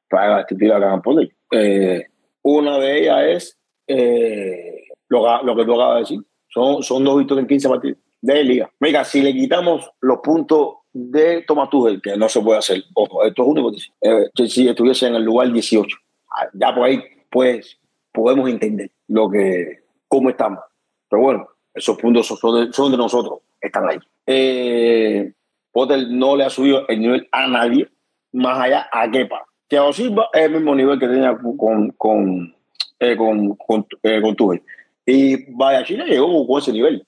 [0.08, 1.30] para destituir a Graham Potter.
[1.52, 2.06] Eh,
[2.42, 6.20] una de ellas es eh, lo, lo, que tú acabas de decir.
[6.48, 8.70] Son, son dos victorias en 15 partidos de liga.
[8.80, 13.24] Mira, si le quitamos los puntos de Thomas Tuchel, que no se puede hacer, ojo,
[13.24, 15.96] esto es único, eh, si estuviese en el lugar 18,
[16.30, 17.78] ah, ya por ahí pues
[18.12, 20.60] podemos entender lo que, cómo estamos.
[21.08, 23.98] Pero bueno, esos puntos son de, son de nosotros, están ahí.
[24.26, 25.32] Eh,
[25.72, 27.88] Potter no le ha subido el nivel a nadie,
[28.32, 29.44] más allá a Kepa.
[29.68, 32.54] Thiago Silva es el mismo nivel que tenía con, con,
[32.98, 33.56] eh, con,
[34.02, 34.62] eh, con Tuchel.
[35.04, 37.06] Y Vaya Chile llegó con ese nivel.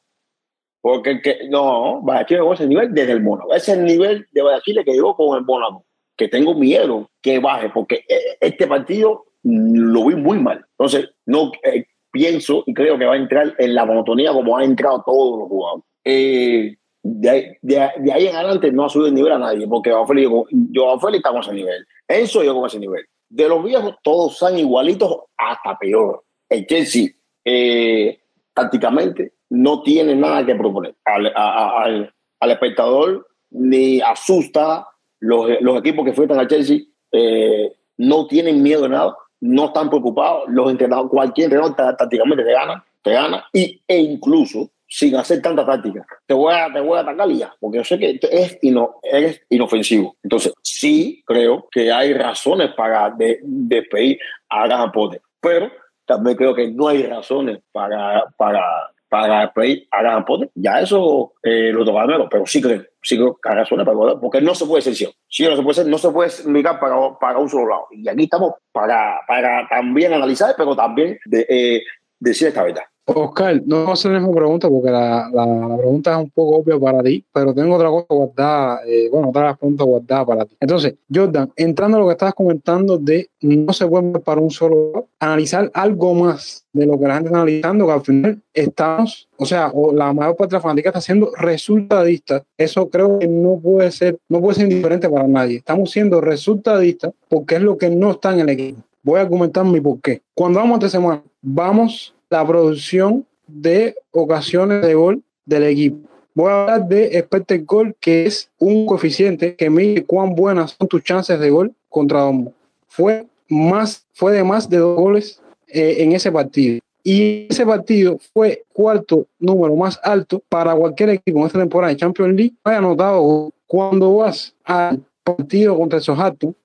[0.82, 3.54] Porque que, no, Vaya Chile llegó a ese nivel desde el Mónaco.
[3.54, 5.84] Ese es el nivel de Vaya Chile que llegó con el Mónaco.
[6.16, 10.64] Que tengo miedo que baje, porque eh, este partido lo vi muy mal.
[10.72, 14.64] Entonces, no eh, pienso y creo que va a entrar en la monotonía como han
[14.64, 15.84] entrado todos los jugadores.
[16.04, 17.78] Eh, de, ahí, de,
[18.12, 21.18] ahí en adelante no ha subido el nivel a nadie, porque Joao Félix, yo Félix
[21.18, 21.86] está con ese nivel.
[22.06, 23.04] Eso yo con ese nivel.
[23.28, 26.24] De los viejos, todos son igualitos hasta peor.
[26.48, 27.08] El Chelsea,
[27.44, 28.20] eh,
[28.52, 34.86] tácticamente, no tiene nada que proponer al, al, al espectador, ni asusta,
[35.20, 36.80] los, los equipos que enfrentan a Chelsea
[37.12, 42.52] eh, no tienen miedo de nada, no están preocupados, los entrenadores, cualquier entrenador tácticamente te
[42.52, 46.05] gana, te gana, y, e incluso sin hacer tanta táctica.
[46.26, 49.40] Te voy a, te voy a atacar ya, porque yo sé que es ino, eres
[49.48, 50.16] inofensivo.
[50.22, 55.70] Entonces, sí creo que hay razones para despedir a Graham Potter, pero
[56.05, 60.50] también creo que no hay razones para, para, para despedir a Graham Potter.
[60.57, 64.20] Ya eso eh, lo toca nuevo, pero sí creo, sí creo que hay razones para
[64.20, 67.16] porque no se puede ser Sí, no se puede ser, no se puede mirar para,
[67.20, 67.87] para un solo lado.
[67.92, 71.83] Y aquí estamos para, para también analizar, pero también de, eh,
[72.18, 72.83] decir esta verdad.
[73.16, 76.56] Oscar, no voy a hacer la misma pregunta porque la, la, pregunta es un poco
[76.56, 80.56] obvia para ti, pero tengo otra cosa guardada, eh, bueno, otra pregunta guardada para ti.
[80.60, 85.08] Entonces, Jordan, entrando a lo que estabas comentando de no se puede para un solo
[85.18, 89.44] analizar algo más de lo que la gente está analizando, que al final estamos, o
[89.44, 92.44] sea, o la mayor parte de la fanática está siendo resultadista.
[92.56, 95.56] Eso creo que no puede ser, no puede ser indiferente para nadie.
[95.56, 98.82] Estamos siendo resultadistas porque es lo que no está en el equipo.
[99.02, 100.22] Voy a comentar mi por qué.
[100.34, 106.08] Cuando vamos esta semana, vamos la producción de ocasiones de gol del equipo.
[106.32, 110.88] Voy a hablar de expected goal, que es un coeficiente que mide cuán buenas son
[110.88, 112.52] tus chances de gol contra Dombo.
[112.86, 116.78] Fue, más, fue de más de dos goles eh, en ese partido.
[117.02, 121.98] Y ese partido fue cuarto número más alto para cualquier equipo en esta temporada de
[121.98, 122.54] Champions League.
[122.62, 126.04] Haya anotado cuando vas al partido contra el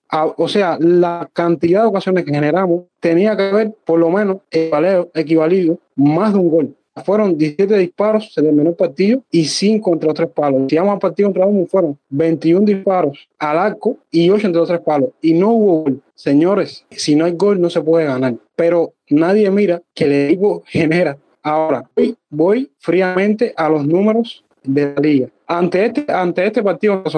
[0.09, 4.37] Southampton, o sea, la cantidad de ocasiones que generamos tenía que haber por lo menos
[4.51, 6.75] equivalido más de un gol.
[7.03, 10.63] Fueron 17 disparos, se terminó el partido y 5 contra los tres palos.
[10.69, 14.69] Si vamos al partido contra uno, fueron 21 disparos al arco y 8 entre los
[14.69, 15.09] tres palos.
[15.21, 16.01] Y no hubo gol.
[16.13, 18.35] Señores, si no hay gol, no se puede ganar.
[18.55, 21.17] Pero nadie mira que el equipo genera.
[21.43, 25.27] Ahora, voy, voy fríamente a los números de la liga.
[25.47, 27.09] Ante este, ante este partido de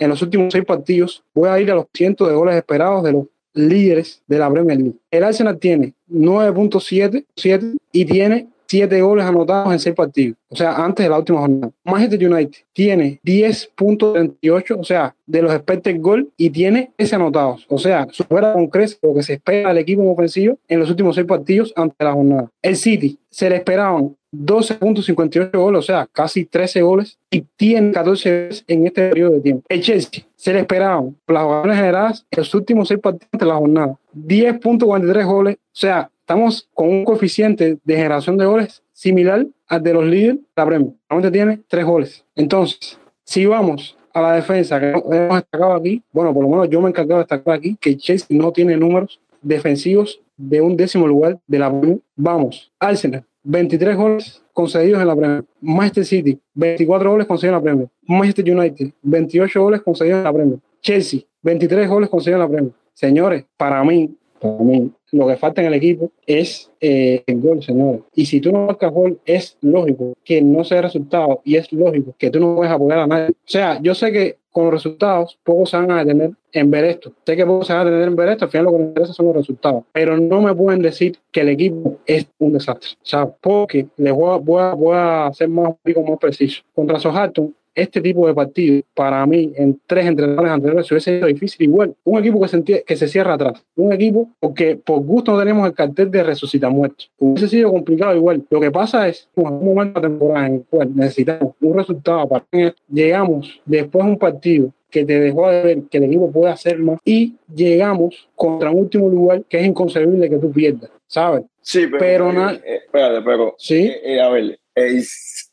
[0.00, 3.12] en los últimos seis partidos, voy a ir a los cientos de goles esperados de
[3.12, 4.96] los líderes de la Premier League.
[5.10, 11.04] El Arsenal tiene 9.7 y tiene 7 goles anotados en 6 partidos, o sea, antes
[11.04, 11.72] de la última jornada.
[11.82, 17.78] Manchester United tiene 10.38, o sea, de los expected goal y tiene ese anotados, o
[17.78, 21.26] sea, supera con creces lo que se espera del equipo ofensivo en los últimos 6
[21.26, 22.50] partidos antes de la jornada.
[22.62, 28.30] El City se le esperaban 12.58 goles, o sea, casi 13 goles, y tiene 14
[28.30, 29.64] veces en este periodo de tiempo.
[29.68, 33.54] El Chelsea se le esperaban las jugadoras generadas en los últimos 6 partidos de la
[33.56, 33.98] jornada.
[34.14, 39.94] 10.43 goles, o sea, estamos con un coeficiente de generación de goles similar al de
[39.94, 40.92] los líderes de la Premier.
[41.08, 42.24] Solamente tiene 3 goles.
[42.36, 46.80] Entonces, si vamos a la defensa que hemos destacado aquí, bueno, por lo menos yo
[46.80, 51.06] me he encargado de destacar aquí que Chelsea no tiene números defensivos de un décimo
[51.06, 52.00] lugar de la Premier.
[52.16, 55.44] Vamos, Arsenal 23 goles concedidos en la Premier.
[55.60, 57.88] Manchester City, 24 goles concedidos en la Premier.
[58.06, 60.58] Manchester United, 28 goles concedidos en la Premier.
[60.80, 62.72] Chelsea, 23 goles concedidos en la Premier.
[62.94, 64.14] Señores, para mí,
[64.48, 68.00] mí, lo que falta en el equipo es eh, el gol, señores.
[68.14, 72.14] Y si tú no marcas gol, es lógico que no sea resultado y es lógico
[72.18, 73.30] que tú no puedes apoyar a nadie.
[73.30, 76.84] O sea, yo sé que con los resultados, pocos se van a detener en ver
[76.84, 77.12] esto.
[77.24, 78.84] Sé que pocos se van a detener en ver esto, al final lo que me
[78.84, 79.84] interesa son los resultados.
[79.92, 82.90] Pero no me pueden decir que el equipo es un desastre.
[82.94, 86.62] O sea, porque les voy a, voy a, voy a ser más, más preciso.
[86.74, 91.26] Contra Southampton, este tipo de partido, para mí, en tres entrenadores anteriores, se hubiese sido
[91.28, 91.94] difícil igual.
[92.04, 93.64] Un equipo que se, que se cierra atrás.
[93.76, 97.10] Un equipo porque por gusto no tenemos el cartel de resucita muertos.
[97.18, 98.44] Hubiese sido complicado igual.
[98.50, 101.76] Lo que pasa es que en un momento de temporada en el cual necesitamos un
[101.76, 102.44] resultado para
[102.88, 106.78] llegamos después de un partido que te dejó de ver que el equipo puede hacer
[106.78, 111.44] más y llegamos contra un último lugar que es inconcebible que tú pierdas, ¿sabes?
[111.62, 114.58] Sí, pero, pero eh, eh, espérate, pero sí, eh, a ver,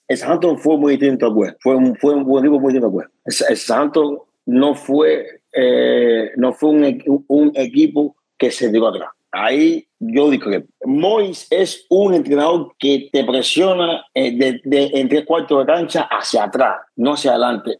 [0.07, 1.57] el Santos fue muy distinto a West.
[1.61, 3.11] Fue un, fue un buen equipo muy distinto a West.
[3.49, 9.09] El, Santos no fue, eh, no fue un, un, equipo que se dio atrás.
[9.31, 15.09] Ahí yo digo que Mois es un entrenador que te presiona eh, de, de, en
[15.09, 17.79] tres cuartos de cancha hacia atrás, no hacia adelante.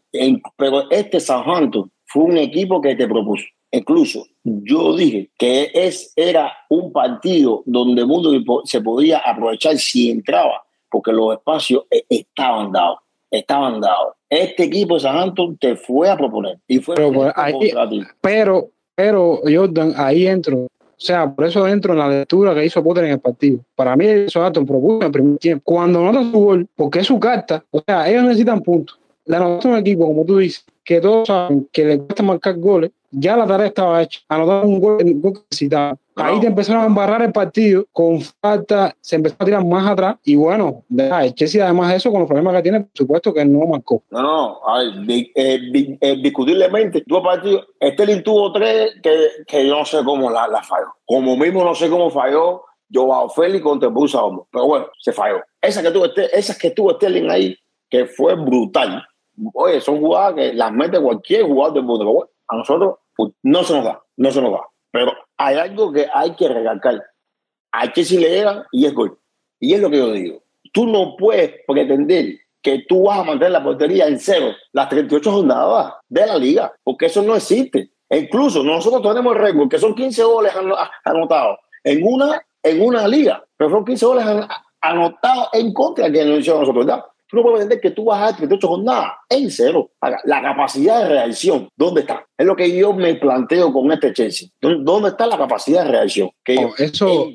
[0.56, 3.44] pero este Santos fue un equipo que te propuso.
[3.70, 8.30] Incluso yo dije que es, era un partido donde el mundo
[8.64, 12.98] se podía aprovechar si entraba porque los espacios eh, estaban dados,
[13.30, 14.14] estaban dados.
[14.28, 17.72] Este equipo de San Antonio te fue a proponer y fue pero, pues, ahí,
[18.20, 20.66] pero, pero Jordan, ahí entro.
[20.98, 23.60] O sea, por eso entro en la lectura que hizo Potter en el partido.
[23.76, 25.62] Para mí, eso Anton propuso en el primer tiempo.
[25.64, 28.98] Cuando nota su gol, porque es su carta, o sea, ellos necesitan puntos.
[29.24, 32.90] La nota un equipo, como tú dices, que todos saben que le cuesta marcar goles,
[33.10, 34.20] ya la tarea estaba hecha.
[34.28, 35.96] Anotaron un gol, un gol que necesitaba.
[36.16, 40.16] Ahí te empezaron a embarrar el partido con falta, se empezó a tirar más atrás
[40.24, 43.44] y bueno, el Chelsea además de eso, con los problemas que tiene, por supuesto que
[43.44, 44.02] no marcó.
[44.10, 49.16] No, no, ay, di- eh, di- eh, discutiblemente, tuvo partido, Sterling tuvo tres que,
[49.46, 50.88] que yo no sé cómo la, la falló.
[51.06, 54.48] Como mismo no sé cómo falló Joao Félix contra Bruce Homo.
[54.50, 55.36] Pero bueno, se falló.
[55.62, 57.56] Esa que tuvo, esas que tuvo Sterling ahí,
[57.88, 59.04] que fue brutal.
[59.54, 62.28] Oye, son jugadas que las mete cualquier jugador del mundo.
[62.48, 64.60] A nosotros pues, no se nos da, no se nos da.
[64.90, 67.02] Pero hay algo que hay que recalcar.
[67.72, 69.18] A Chelsea le llega y es gol.
[69.60, 70.42] Y es lo que yo digo.
[70.72, 75.30] Tú no puedes pretender que tú vas a mantener la portería en cero las 38
[75.30, 77.90] jornadas de la liga, porque eso no existe.
[78.08, 82.82] E incluso nosotros tenemos el récord, que son 15 goles ano- anotados en una, en
[82.82, 84.48] una liga, pero son 15 goles an-
[84.80, 87.04] anotados en contra que nos hicieron nosotros, ¿verdad?
[87.28, 89.90] Tú no puedes entender que tú vas a 38 jornadas en cero.
[90.00, 92.24] Ahora, La capacidad de reacción, ¿dónde está?
[92.36, 94.48] Es lo que yo me planteo con este Chelsea.
[94.60, 96.30] ¿Dó- ¿Dónde está la capacidad de reacción?
[96.44, 97.28] Que eso,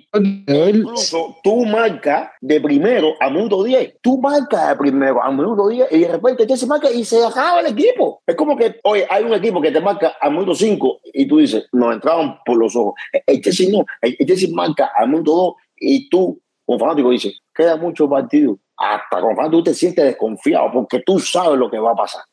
[0.70, 3.98] Incluso tú marcas de primero a minuto 10.
[4.02, 7.24] Tú marcas de primero a minuto 10 y de repente te se marca y se
[7.24, 8.22] acaba el equipo.
[8.26, 11.38] Es como que, oye, hay un equipo que te marca a minuto 5 y tú
[11.38, 12.94] dices, nos entraban por los ojos.
[13.28, 13.86] El Chelsea no.
[14.02, 18.58] El el Chelsea marca a minuto 2 y tú, como fanático, dices, queda mucho partido.
[18.78, 22.24] Hasta como fanático tú te sientes desconfiado porque tú sabes lo que va a pasar.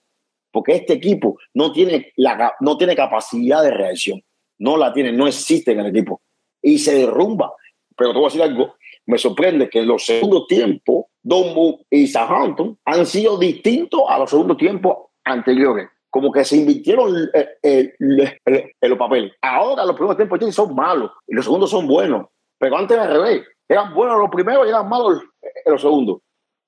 [0.52, 4.22] Porque este equipo no tiene, la, no tiene capacidad de reacción.
[4.58, 6.20] No la tiene, no existe en el equipo.
[6.60, 7.52] Y se derrumba.
[7.96, 8.74] Pero te voy a decir algo,
[9.06, 14.30] me sorprende que en los segundos tiempos, Dombu y Southampton han sido distintos a los
[14.30, 15.88] segundos tiempos anteriores.
[16.08, 19.32] Como que se invirtieron eh, eh, eh, en los papeles.
[19.42, 22.26] Ahora los primeros tiempos son malos y los segundos son buenos.
[22.58, 23.42] Pero antes al revés.
[23.70, 26.18] Eran buenos los primeros y eran malos en los segundos.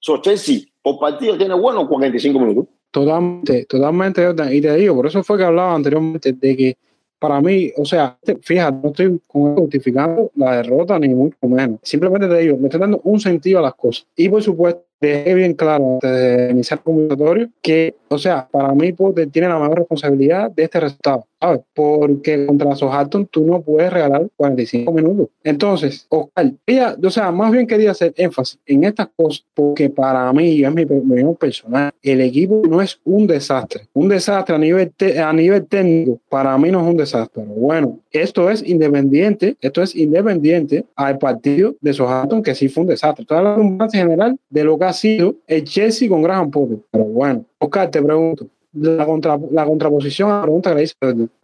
[0.03, 2.65] So, Chelsea por partido tiene buenos 45 minutos.
[2.91, 4.23] Totalmente, totalmente.
[4.51, 6.77] Y te digo, por eso fue que hablaba anteriormente de que
[7.21, 11.79] para mí, o sea, te- fíjate, no estoy justificando la derrota ni mucho menos.
[11.85, 14.07] Simplemente te digo, me estoy dando un sentido a las cosas.
[14.17, 18.75] Y por supuesto, dejé bien claro antes de iniciar el conversatorio que, o sea, para
[18.75, 21.61] mí Potter tiene la mayor responsabilidad de este resultado, ¿sabes?
[21.75, 25.29] Porque contra Southampton tú no puedes regalar 45 minutos.
[25.43, 30.33] Entonces, Oscar, quería- o sea, más bien quería hacer énfasis en estas cosas porque para
[30.33, 33.89] mí, y es mi opinión personal, el equipo no es un desastre.
[33.93, 37.43] Un desastre a nivel, a nivel técnico, para mí no es un desastre.
[37.43, 42.83] Pero bueno, esto es independiente, esto es independiente al partido de Southampton, que sí fue
[42.83, 43.27] un desastre.
[43.29, 46.79] Hablando un balance general de lo que ha sido el Chelsea con Graham Potter.
[46.91, 50.95] Pero bueno, Oscar, te pregunto, la, contra, la contraposición a la pregunta que le hice,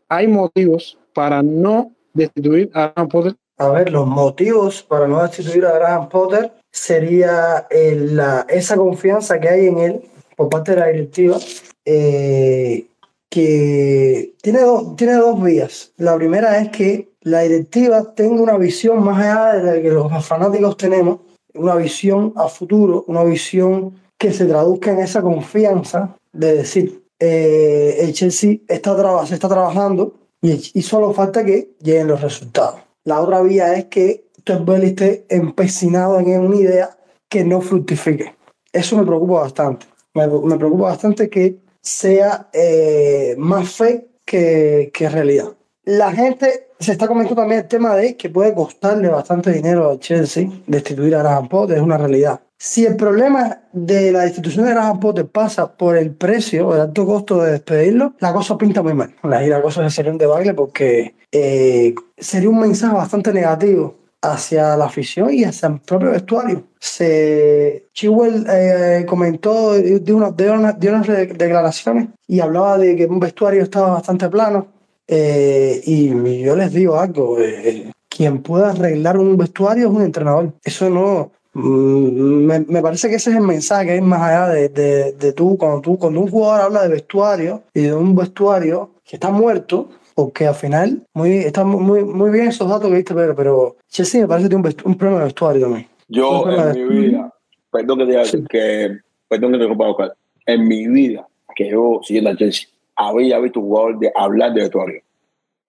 [0.09, 3.35] ¿hay motivos para no destituir a Graham Potter?
[3.59, 9.41] A ver, los motivos para no destituir a Graham Potter sería el- la- esa confianza
[9.41, 10.01] que hay en él
[10.37, 11.37] por parte de la directiva,
[11.85, 12.87] eh,
[13.31, 15.93] que tiene dos, tiene dos vías.
[15.97, 20.25] La primera es que la directiva tenga una visión más allá de la que los
[20.27, 21.19] fanáticos tenemos,
[21.55, 27.97] una visión a futuro, una visión que se traduzca en esa confianza de decir, eh,
[28.01, 32.81] el Chelsea está se está trabajando y, y solo falta que lleguen los resultados.
[33.05, 38.35] La otra vía es que Belly esté empecinado en una idea que no fructifique.
[38.73, 39.87] Eso me preocupa bastante.
[40.15, 45.53] Me, me preocupa bastante que sea eh, más fe que, que realidad.
[45.85, 49.99] La gente se está comentando también el tema de que puede costarle bastante dinero al
[49.99, 52.41] Chelsea destituir a Graham Potter, es una realidad.
[52.61, 57.07] Si el problema de la destitución de Graham Potter pasa por el precio, el alto
[57.07, 59.15] costo de despedirlo, la cosa pinta muy mal.
[59.23, 64.87] La, la cosa sería un debacle porque eh, sería un mensaje bastante negativo hacia la
[64.87, 66.65] afición y hacia el propio vestuario.
[66.81, 72.97] Se, Chiwell eh, comentó, dio, una- dio una- dio unas de- declaraciones y hablaba de
[72.97, 74.67] que un vestuario estaba bastante plano.
[75.11, 80.53] eh, y yo les digo algo, eh, quien pueda arreglar un vestuario es un entrenador.
[80.65, 81.31] Eso no,
[81.63, 85.33] me, me parece que ese es el mensaje que hay más allá de, de, de
[85.33, 89.31] tú, cuando tú, cuando un jugador habla de vestuario y de un vestuario que está
[89.31, 93.77] muerto, porque al final, muy, está muy, muy bien esos datos que diste, pero, pero
[93.89, 95.87] Chelsea me parece que tiene un, un problema de vestuario también.
[96.09, 97.33] Yo en de- mi vida,
[97.71, 98.45] perdón que te diga Sí.
[98.49, 100.15] que, perdón que te Oscar,
[100.47, 104.63] en mi vida que yo siguiendo a Chelsea, había visto un jugador de hablar de
[104.63, 105.03] vestuario.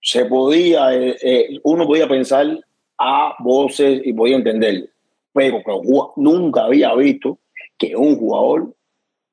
[0.01, 2.45] Se podía, eh, eh, uno podía pensar
[2.97, 4.89] a voces y podía entender,
[5.34, 5.71] pero que
[6.17, 7.39] nunca había visto
[7.77, 8.73] que un jugador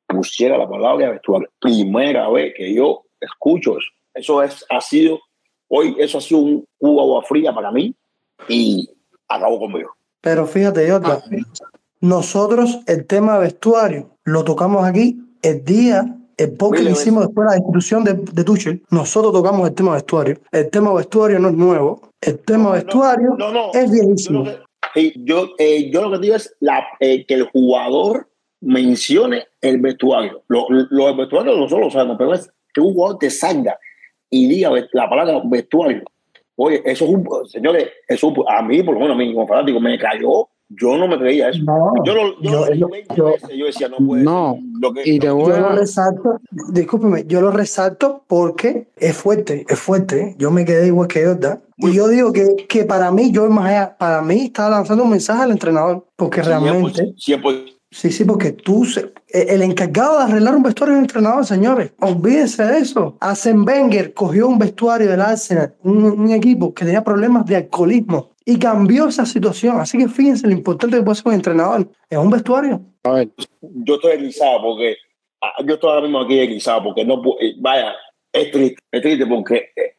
[0.06, 1.48] pusiera la palabra vestuario.
[1.60, 3.88] Primera vez que yo escucho eso.
[4.14, 5.18] Eso es, ha sido,
[5.68, 7.94] hoy eso ha sido un cubo agua fría para mí
[8.48, 8.88] y
[9.28, 9.90] acabó conmigo.
[10.20, 11.20] Pero fíjate, Jordan,
[12.00, 17.50] nosotros el tema vestuario lo tocamos aquí el día El podcast que hicimos después de
[17.52, 20.38] la institución de, de Tuchel, nosotros tocamos el tema vestuario.
[20.52, 22.10] El tema vestuario no es nuevo.
[22.20, 23.70] El tema vestuario No, no.
[23.72, 24.44] es Yo viejísimo.
[24.44, 24.65] lo
[25.16, 26.56] yo, eh, yo lo que digo es
[27.00, 28.28] eh, que el jugador
[28.60, 30.42] mencione el vestuario.
[30.48, 33.78] Lo, lo del vestuario nosotros lo sabemos, pero es que un jugador te salga
[34.30, 36.02] y diga la palabra vestuario.
[36.56, 39.80] Oye, eso es un, señores, eso a mí, por lo menos a mí como fanático,
[39.80, 40.48] me cayó.
[40.68, 41.62] Yo no me creía eso.
[41.64, 44.92] No, yo lo, yo, yo- lo yo- 20 yo- decía, no puede No, ser lo
[44.92, 46.40] que, y te lo que- voy Yo lo a- resalto,
[46.70, 50.34] discúlpeme, yo lo resalto porque es fuerte, es fuerte.
[50.38, 51.60] Yo me quedé igual que Jordan.
[51.78, 55.10] Y yo digo que, que para mí, yo más allá, para mí estaba lanzando un
[55.10, 56.06] mensaje al entrenador.
[56.16, 58.84] Porque realmente, 100%, sí, sí, porque tú,
[59.28, 61.92] e- el encargado de arreglar un vestuario es el entrenador, señores.
[62.00, 63.16] Olvídense de eso.
[63.20, 68.30] Arsene Wenger cogió un vestuario del Arsenal, un, un equipo que tenía problemas de alcoholismo
[68.48, 69.80] y cambió esa situación.
[69.80, 71.90] Así que fíjense lo importante que puede ser un entrenador.
[72.08, 72.80] Es un vestuario.
[73.02, 73.28] A ver,
[73.60, 74.96] yo estoy erizado porque
[75.42, 77.94] ah, yo estoy ahora mismo aquí erizado porque no eh, vaya
[78.32, 79.96] es triste es triste porque eh,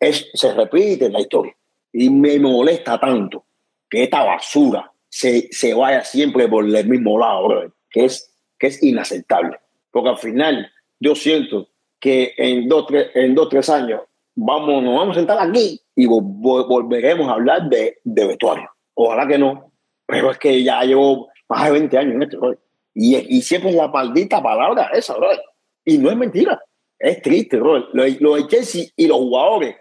[0.00, 1.56] eh, se repite la historia
[1.92, 3.44] y me molesta tanto
[3.88, 8.66] que esta basura se, se vaya siempre por el mismo lado brother, que es que
[8.68, 9.58] es inaceptable
[9.90, 10.70] porque al final
[11.00, 11.68] yo siento
[11.98, 14.02] que en dos tres en dos tres años
[14.36, 18.70] vamos nos vamos a sentar aquí y vol- vol- volveremos a hablar de, de vestuario
[18.94, 19.72] ojalá que no
[20.06, 22.54] pero es que ya llevo más de 20 años en esto.
[22.94, 25.42] Y, y siempre es la maldita palabra esa, brother.
[25.84, 26.60] Y no es mentira.
[26.98, 27.88] Es triste, brother.
[27.92, 29.76] Lo, lo de Chelsea y los jugadores,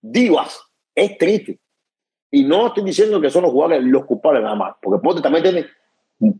[0.00, 0.60] divas,
[0.94, 1.58] es triste.
[2.30, 5.42] Y no estoy diciendo que son los jugadores los culpables nada más, porque Pote también
[5.42, 5.66] tiene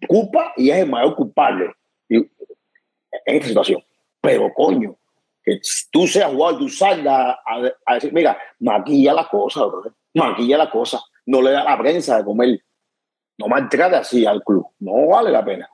[0.07, 1.73] culpa y es el mayor culpable
[2.09, 2.31] en
[3.25, 3.83] esta situación.
[4.21, 4.97] Pero coño,
[5.43, 5.61] que
[5.91, 9.93] tú seas tú salgas a, a decir, mira, maquilla la cosa, brother.
[10.15, 11.01] maquilla la cosa.
[11.27, 12.61] No le da la prensa de comer.
[13.39, 14.67] No maltrate así al club.
[14.81, 15.69] No vale la pena.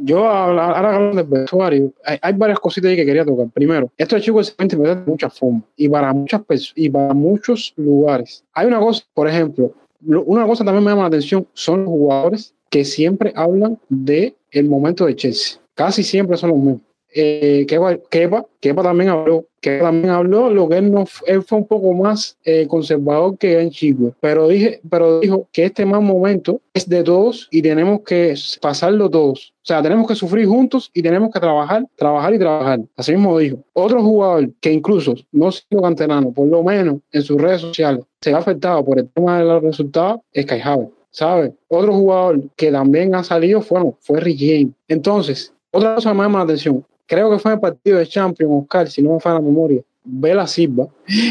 [0.00, 3.48] yo ahora hablando del vestuario, hay, varias cositas ahí que quería tocar.
[3.50, 6.42] Primero, esto de chicos se de muchas formas y para muchas
[6.74, 8.44] y para muchos lugares.
[8.54, 11.88] Hay una cosa, por ejemplo, lo- una cosa también me llama la atención son los
[11.88, 15.60] jugadores que siempre hablan de el momento de Chelsea.
[15.74, 16.82] Casi siempre son los mismos.
[17.14, 21.58] Eh, Kepa, Kepa, Kepa también habló, Kepa también habló, lo que él no él fue
[21.58, 26.02] un poco más eh, conservador que en Chico, pero dije, pero dijo que este mal
[26.02, 29.52] momento es de todos y tenemos que pasarlo todos.
[29.62, 32.80] O sea, tenemos que sufrir juntos y tenemos que trabajar, trabajar y trabajar.
[32.96, 33.58] Así mismo dijo.
[33.72, 38.32] Otro jugador que incluso no siendo canterano, por lo menos en sus redes sociales, se
[38.32, 41.54] ha afectado por el tema de los resultados, es Kai Havertz, ¿sabe?
[41.68, 44.74] Otro jugador que también ha salido fue, bueno, fue Rick James.
[44.88, 48.06] Entonces, otra cosa que me llama la atención, creo que fue en el partido de
[48.06, 50.86] Champions, Oscar, si no me falla la memoria, Vela Silva,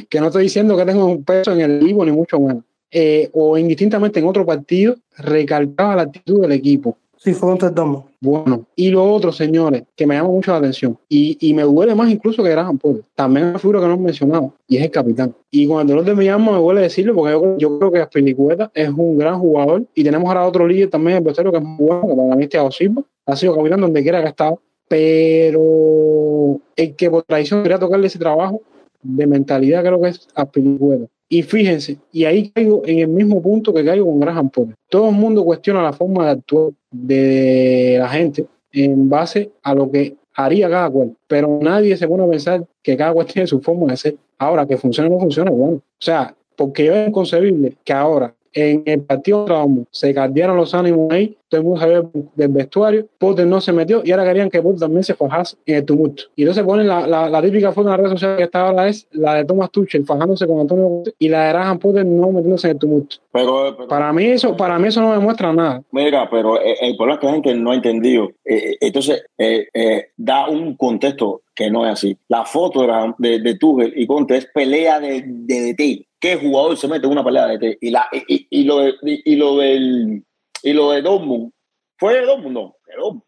[0.10, 3.30] que no estoy diciendo que tenga un peso en el vivo, ni mucho menos, eh,
[3.32, 6.98] o indistintamente en otro partido, recalcaba la actitud del equipo.
[7.16, 8.04] Sí, fue contra el.
[8.22, 11.96] Bueno, y lo otro, señores, que me llama mucho la atención, y, y me duele
[11.96, 14.92] más incluso que Graham Potter, también una figura que no he mencionado, y es el
[14.92, 15.34] capitán.
[15.50, 18.00] Y con el dolor de mi alma me duele decirlo, porque yo, yo creo que
[18.00, 21.88] Aspilicueta es un gran jugador, y tenemos ahora otro líder también, el que es muy
[21.88, 24.62] bueno, que para mí es Thiago Silva, ha sido capitán donde quiera que ha estado,
[24.90, 28.62] pero el que por tradición quería tocarle ese trabajo
[29.02, 31.06] de mentalidad creo que es Aspilicueta.
[31.30, 34.76] Y fíjense, y ahí caigo en el mismo punto que caigo con Graham Potter.
[34.90, 39.92] Todo el mundo cuestiona la forma de actuar de la gente en base a lo
[39.92, 43.62] que haría cada cual, pero nadie se pone a pensar que cada cual tiene su
[43.62, 44.16] forma de ser.
[44.40, 45.76] Ahora, que funcione o no funcione, bueno.
[45.78, 51.12] O sea, porque es inconcebible que ahora en el partido Dortmund se caldearon los ánimos
[51.12, 54.62] ahí, todo el mundo salió del vestuario, Potter no se metió y ahora querían que
[54.62, 56.24] Potter también se fajase en el tumulto.
[56.36, 58.88] Y entonces ponen la, la, la típica foto en las redes sociales que está ahora
[58.88, 62.68] es la de Thomas Tuchel fajándose con Antonio y la de Graham Potter no metiéndose
[62.68, 63.18] en el tumulto.
[63.32, 65.84] Pero, pero- Para mí eso, para mí eso no demuestra nada.
[65.92, 68.26] Mira, pero eh, el problema es que la gente no ha entendido.
[68.46, 72.16] Eh, eh, entonces, eh, eh, da un contexto que no es así.
[72.30, 72.86] La foto
[73.18, 76.06] de, de, Tuchel y Conte es pelea de, de DT.
[76.22, 77.78] ¿Qué jugador se mete en una pelea de DT?
[77.82, 78.94] Y, la, y, y- y lo, y,
[79.26, 80.24] y lo del
[80.64, 81.52] y lo de Dortmund,
[81.98, 82.54] ¿fue de Dortmund?
[82.54, 83.24] No, de Dortmund.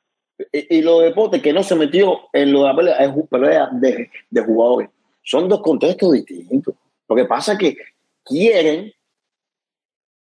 [0.51, 3.69] Y, lo de Pote que no se metió en lo de la pelea, es pelea
[3.73, 4.89] de, de jugadores.
[5.23, 6.73] Son dos contextos distintos.
[7.07, 7.77] Lo que pasa es que
[8.23, 8.91] quieren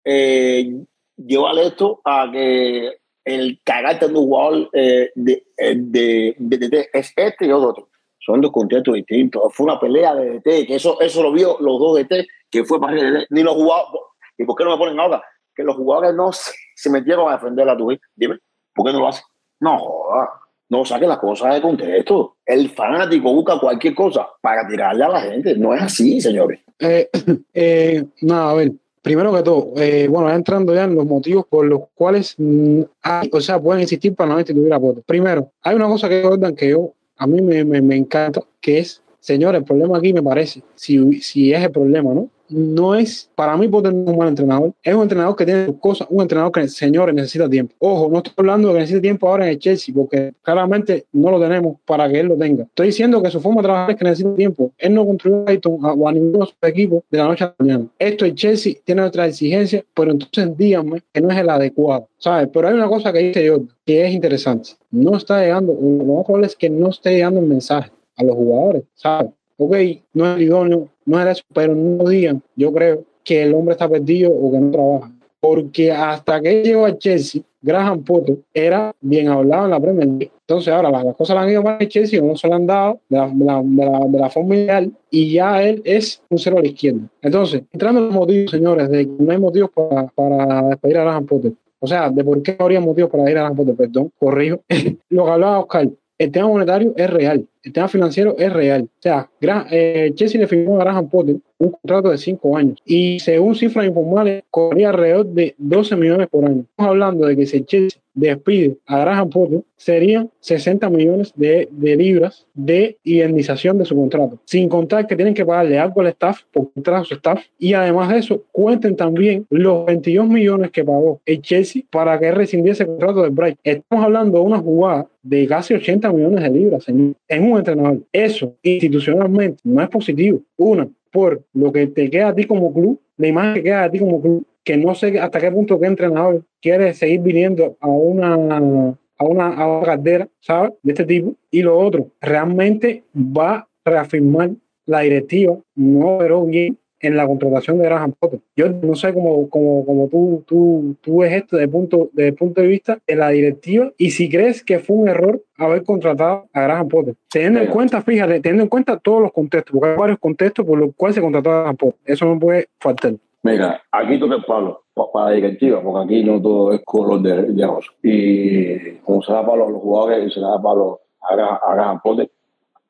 [0.04, 0.84] eh,
[1.16, 7.12] llevar esto a que el carácter de un jugador eh, de, eh, de, de es
[7.14, 7.88] este y otro.
[8.18, 9.42] Son dos contextos distintos.
[9.54, 12.80] Fue una pelea de DT, que eso, eso lo vio los dos DT, que fue
[12.80, 13.26] para.
[13.30, 14.02] Ni los jugadores.
[14.36, 15.22] ¿Y por qué no me ponen ahora?
[15.58, 18.38] Que los jugadores no se, se metieron a defender a tu Dime,
[18.72, 19.24] ¿por qué no lo hacen?
[19.58, 20.28] No, joda.
[20.68, 22.36] no saquen las cosas de contexto.
[22.46, 25.56] El fanático busca cualquier cosa para tirarle a la gente.
[25.56, 26.60] No es así, señores.
[26.78, 27.10] Eh,
[27.54, 28.70] eh, nada, a ver,
[29.02, 33.28] primero que todo, eh, bueno, entrando ya en los motivos por los cuales mm, hay,
[33.32, 35.02] o sea, pueden existir para no instituir a Potter.
[35.04, 38.78] Primero, hay una cosa que Jordan que yo a mí me, me, me encanta, que
[38.78, 42.30] es, señores, el problema aquí me parece, si, si es el problema, ¿no?
[42.48, 44.72] No es, para mí, no es un mal entrenador.
[44.82, 47.74] Es un entrenador que tiene sus cosas, un entrenador que, señores, necesita tiempo.
[47.78, 51.30] Ojo, no estoy hablando de que necesita tiempo ahora en el Chelsea, porque claramente no
[51.30, 52.64] lo tenemos para que él lo tenga.
[52.64, 54.72] Estoy diciendo que su forma de trabajar es que necesita tiempo.
[54.78, 57.86] Él no construyó a Brighton o a ninguno de de la noche a la mañana.
[57.98, 62.48] Esto el Chelsea tiene otra exigencia, pero entonces díganme que no es el adecuado, ¿sabes?
[62.52, 64.70] Pero hay una cosa que dice yo que es interesante.
[64.90, 68.34] No está llegando, lo más probable es que no esté llegando el mensaje a los
[68.34, 69.30] jugadores, ¿sabes?
[69.58, 69.76] Ok,
[70.14, 73.86] no es idóneo, no es eso, pero no digan, yo creo, que el hombre está
[73.86, 75.12] perdido o que no trabaja.
[75.38, 80.32] Porque hasta que llegó a Chelsea, Graham Potter era bien hablado en la Premier League.
[80.40, 83.00] Entonces ahora las, cosas le han ido mal a Chelsea, no se le han dado
[83.08, 86.38] de la, de la, de la, de la forma ideal y ya él es un
[86.38, 87.00] cero a la izquierda.
[87.20, 91.02] Entonces, entrando en los motivos, señores, de que no hay motivos para, para despedir a
[91.02, 91.52] Graham Potter.
[91.80, 94.60] O sea, de por qué no habría motivos para ir a Graham Potter, perdón, corrijo.
[95.10, 95.88] Lo que hablaba Oscar,
[96.18, 98.82] el tema monetario es real, el tema financiero es real.
[98.82, 99.30] O sea,
[99.70, 103.86] eh, Chelsea le firmó a Graham Potter un contrato de cinco años y según cifras
[103.86, 106.64] informales, corría alrededor de 12 millones por año.
[106.68, 111.96] Estamos hablando de que si Chelsea despide a Graham Potter, serían 60 millones de, de,
[111.96, 114.38] libras de indemnización de su contrato.
[114.44, 117.44] Sin contar que tienen que pagarle algo al staff por contratar a su staff.
[117.58, 122.30] Y además de eso, cuenten también los 22 millones que pagó el Chelsea para que
[122.32, 123.58] rescindiese el contrato de Bright.
[123.62, 127.14] Estamos hablando de una jugada de casi 80 millones de libras, señor.
[127.28, 128.00] Es un entrenador.
[128.12, 130.40] Eso institucionalmente no es positivo.
[130.56, 133.90] Una, por lo que te queda a ti como club, la imagen que queda a
[133.90, 137.88] ti como club, que no sé hasta qué punto qué entrenador quiere seguir viniendo a
[137.88, 140.72] una a una, a una caldera, ¿sabes?
[140.82, 141.34] De este tipo.
[141.50, 144.50] Y lo otro, realmente va a reafirmar
[144.84, 148.40] la directiva, no pero bien en la contratación de Graham Potter.
[148.56, 152.32] Yo no sé cómo, cómo, cómo tú, tú, tú ves esto desde el, punto, desde
[152.34, 156.46] punto de vista de la directiva y si crees que fue un error haber contratado
[156.52, 157.14] a Graham Potter.
[157.30, 160.78] Teniendo en cuenta, fíjate, teniendo en cuenta todos los contextos, porque hay varios contextos por
[160.78, 162.00] los cuales se contrató a Graham Potter.
[162.04, 163.14] Eso no puede faltar.
[163.42, 167.66] Mira, aquí toca el palo para la directiva, porque aquí no todo es color de,
[167.66, 167.90] rosa.
[168.02, 172.30] Y como se da palo a los jugadores y se da palo a, Graham Potter,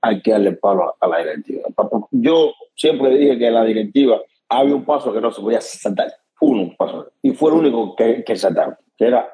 [0.01, 1.63] hay que darle palo a, la directiva.
[2.11, 6.13] Yo siempre dije que la directiva había un paso que no se podía saltar.
[6.41, 7.09] Uno paso.
[7.21, 9.29] Y fue el único que, que saltaron, que era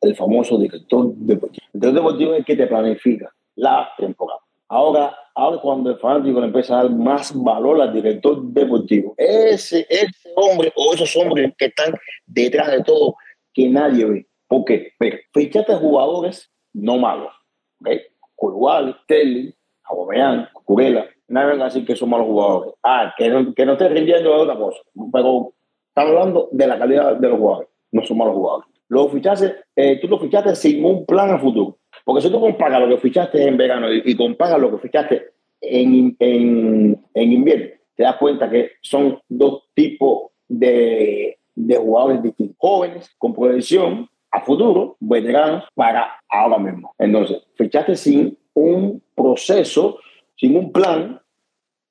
[0.00, 1.66] el famoso director deportivo.
[1.74, 4.40] El director deportivo es el que te planifica la temporada.
[4.68, 9.86] Ahora, ahora cuando el fanático le empieza a dar más valor al director deportivo, ese,
[9.88, 11.94] ese hombre o esos hombres que están
[12.26, 13.14] detrás de todo,
[13.52, 14.26] que nadie ve.
[14.48, 14.92] ¿Por qué?
[14.98, 17.32] Mira, fichaste jugadores no malos.
[17.80, 18.02] ¿okay?
[18.34, 19.54] Curval, Telly,
[19.84, 21.06] Aubameyang, Curela.
[21.28, 22.74] Nadie venga a decir que son malos jugadores.
[22.82, 24.78] Ah, que no, que no esté rindiendo es otra cosa.
[25.12, 25.54] Pero
[25.88, 27.68] estamos hablando de la calidad de los jugadores.
[27.90, 28.68] No son malos jugadores.
[28.88, 31.78] Los fichaste, eh, tú los fichaste sin un plan a futuro.
[32.06, 35.32] Porque si tú comparas lo que fichaste en verano y, y comparas lo que fichaste
[35.60, 42.56] en, en, en, invierno, te das cuenta que son dos tipos de, de jugadores distintos.
[42.60, 46.94] Jóvenes, con proyección a futuro, veteranos, para ahora mismo.
[46.96, 49.98] Entonces, fichaste sin un proceso,
[50.36, 51.20] sin un plan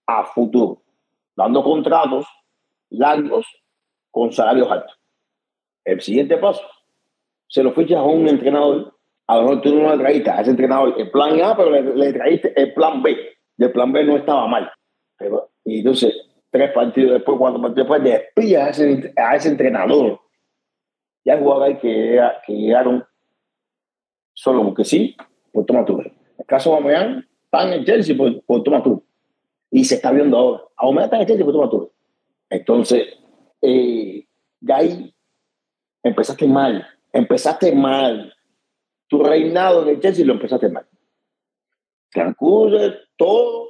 [0.07, 0.82] a futuro,
[1.36, 2.26] dando contratos
[2.89, 3.45] largos
[4.11, 4.97] con salarios altos.
[5.84, 6.63] El siguiente paso,
[7.49, 8.95] se lo fichas a un entrenador
[9.28, 11.82] a lo mejor tú no le traíste a ese entrenador el plan A, pero le,
[11.82, 13.15] le traíste el plan B.
[13.57, 14.71] El plan B no estaba mal.
[15.63, 16.13] Y entonces,
[16.51, 20.19] tres partidos después, cuatro partidos después, despides a ese, entrenador.
[21.23, 23.03] Ya hay jugadores que, llegaron
[24.34, 25.15] solo porque sí,
[25.51, 26.01] por toma tú.
[26.01, 29.03] El caso de Aubameyang, está en el Chelsea por, por toma tú.
[29.71, 30.63] Y se está viendo ahora.
[30.76, 31.91] Aubameyang está en el Chelsea por toma tú.
[32.49, 33.07] Entonces,
[33.61, 34.28] eh,
[34.69, 35.15] ahí
[36.03, 36.86] empezaste mal.
[37.11, 38.35] Empezaste mal
[39.08, 40.88] tu reinado en el Chelsea lo empezaste mal.
[42.10, 43.68] Transcurre todo,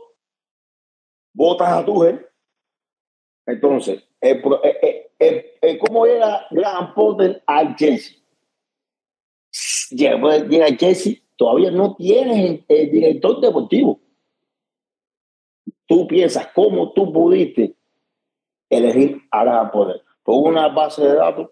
[1.33, 2.25] votas a tu gente.
[3.45, 4.41] Entonces, el,
[5.19, 8.17] el, el, ¿cómo llega Graham Potter al Chelsea?
[9.91, 13.99] Llega, llega al Chelsea, todavía no tienes el, director deportivo.
[15.88, 17.75] Tú piensas cómo tú pudiste
[18.69, 21.51] elegir a Graham Potter por una base de datos,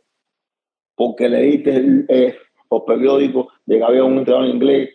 [0.95, 2.37] porque le diste eh,
[2.73, 4.89] los periódicos de que había un entrenador inglés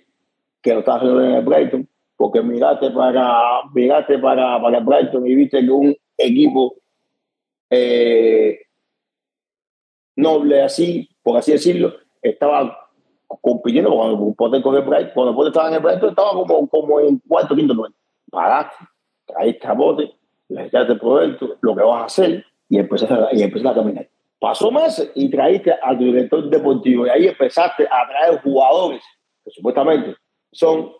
[0.61, 5.27] que lo estaba haciendo en el Brighton, porque miraste para, miraste para, para el Brighton
[5.27, 6.75] y viste que un equipo
[7.71, 8.59] eh,
[10.17, 12.91] noble así, por así decirlo, estaba
[13.41, 17.01] compitiendo cuando Potter con el Brighton, cuando Potter estaba en el Brighton estaba como, como
[17.01, 17.95] en cuarto, quinto, nueve.
[18.31, 18.85] Paraste,
[19.27, 20.13] traíste a bote,
[20.49, 24.09] le echaste por lo que vas a hacer y empezaste a, y empezaste a caminar.
[24.41, 29.03] Pasó meses y traíste al director deportivo y ahí empezaste a traer jugadores
[29.45, 30.15] que supuestamente
[30.53, 30.93] son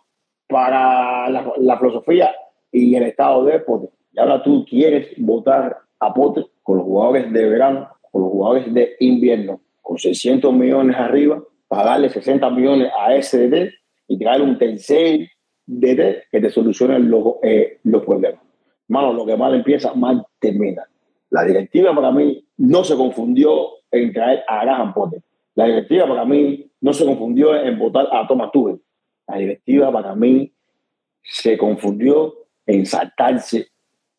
[0.47, 2.35] para la, la filosofía
[2.71, 3.89] y el estado de Potter.
[4.11, 8.73] Y ahora tú quieres votar a Potter con los jugadores de verano, con los jugadores
[8.73, 13.73] de invierno, con 600 millones arriba, pagarle 60 millones a SDT
[14.07, 15.29] y traer un tercer
[15.65, 18.41] DT que te solucione los, eh, los problemas.
[18.87, 20.83] Mano, lo que mal empieza, mal termina.
[21.29, 25.21] La directiva para mí no se confundió en traer a Graham Potter.
[25.55, 28.79] La directiva para mí no se confundió en votar a Thomas Tuchel.
[29.27, 30.51] La directiva para mí
[31.23, 32.35] se confundió
[32.65, 33.67] en saltarse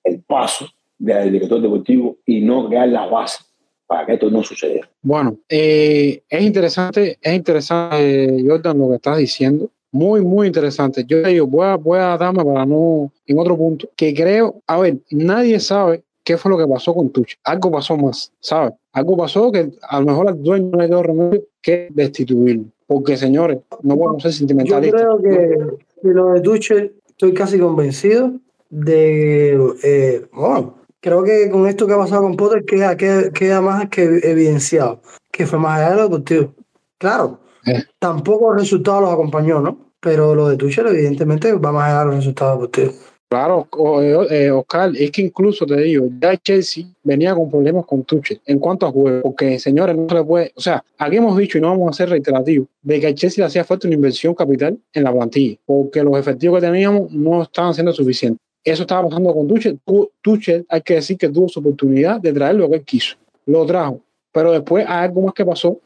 [0.03, 0.67] el paso
[0.99, 3.45] del director deportivo y no crear la base
[3.87, 4.89] para que esto no suceda.
[5.03, 9.71] Bueno, eh, es interesante, es interesante, Jordan, lo que estás diciendo.
[9.93, 11.05] Muy, muy interesante.
[11.05, 14.79] Yo digo, voy a, voy a darme para no, en otro punto, que creo, a
[14.79, 17.35] ver, nadie sabe qué fue lo que pasó con Tuch.
[17.43, 18.75] Algo pasó más, ¿sabes?
[18.93, 22.67] Algo pasó que a lo mejor al dueño no le dio remedio que destituirlo.
[22.87, 25.03] Porque, señores, no podemos ser sentimentalistas.
[25.03, 28.31] Yo creo que, que lo de Tuchel estoy casi convencido
[28.69, 33.61] de, eh, bueno, creo que con esto que ha pasado con Potter queda, queda, queda
[33.61, 35.01] más que evidenciado,
[35.33, 36.55] que fue más allá de lo deportivo.
[36.99, 37.83] Claro, Eh.
[37.99, 39.79] tampoco el resultado los acompañó, ¿no?
[39.99, 43.10] Pero lo de Tuchel evidentemente va más allá de los resultados deportivos.
[43.31, 48.03] Claro, o- eh, Oscar, es que incluso te digo, ya Chelsea venía con problemas con
[48.03, 51.39] Tuchel en cuanto a juego, porque señores, no se le puede, o sea, aquí hemos
[51.39, 53.95] dicho y no vamos a ser reiterativos, de que a Chelsea le hacía falta una
[53.95, 58.41] inversión capital en la plantilla, porque los efectivos que teníamos no estaban siendo suficientes.
[58.65, 59.79] Eso estaba pasando con Tuchel.
[59.87, 63.15] Tu- Tuchel, hay que decir que tuvo su oportunidad de traer lo que él quiso,
[63.47, 64.01] lo trajo,
[64.33, 65.79] pero después hay algo más que pasó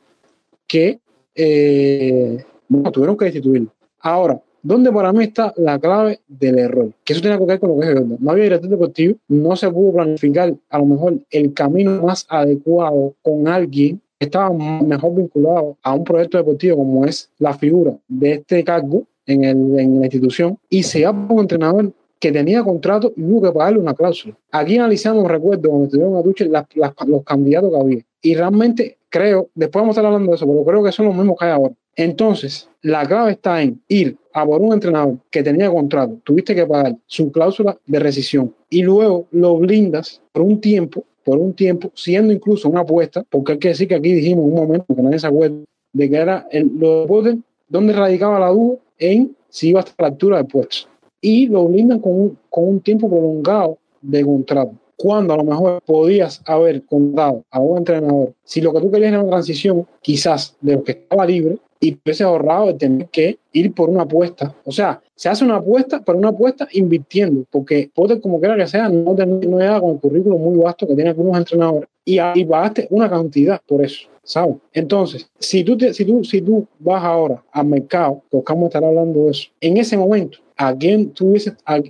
[0.67, 0.99] que
[1.35, 3.69] eh, bueno, tuvieron que destituirlo.
[4.01, 6.91] Ahora, ¿dónde para mí está la clave del error?
[7.05, 8.17] Que eso tiene que ver con lo que es verdad.
[8.19, 13.15] No había director deportivo, no se pudo planificar a lo mejor el camino más adecuado
[13.23, 18.33] con alguien que estaba mejor vinculado a un proyecto deportivo como es la figura de
[18.33, 22.63] este cargo en, el- en la institución y se va por un entrenador que tenía
[22.65, 24.35] contrato y hubo que pagarle una cláusula.
[24.51, 27.99] Aquí analizamos, recuerdo, cuando estuvieron a Tuchel, las- las- los candidatos que había.
[28.23, 31.15] Y realmente creo, después vamos a estar hablando de eso, pero creo que son los
[31.15, 31.75] mismos que hay ahora.
[31.97, 36.67] Entonces, la clave está en ir a por un entrenador que tenía contrato, tuviste que
[36.67, 41.91] pagar su cláusula de rescisión y luego lo blindas por un tiempo, por un tiempo,
[41.95, 45.19] siendo incluso una apuesta, porque hay que decir que aquí dijimos un momento que nadie
[45.19, 45.57] se acuerda
[45.95, 47.37] de que era el, lo de Potter,
[47.69, 50.89] donde radicaba la duda en si iba hasta la altura del puesto.
[51.23, 54.73] Y lo blindan con un, con un tiempo prolongado de contrato.
[54.97, 59.13] Cuando a lo mejor podías haber contratado a un entrenador, si lo que tú querías
[59.13, 63.09] era una transición, quizás de lo que estaba libre, y te hubieses ahorrado de tener
[63.09, 64.55] que ir por una apuesta.
[64.65, 67.91] O sea, se hace una apuesta, pero una apuesta invirtiendo, porque
[68.23, 71.37] como quiera que sea, no, no llega con el currículo muy vasto que tienen algunos
[71.37, 71.89] entrenadores.
[72.05, 74.57] Y ahí pagaste una cantidad por eso, ¿sabes?
[74.73, 78.67] Entonces, si tú, te- si tú, si tú vas ahora al mercado, que vamos a
[78.67, 81.81] estar hablando de eso, en ese momento, ¿a quién tuvieses, a,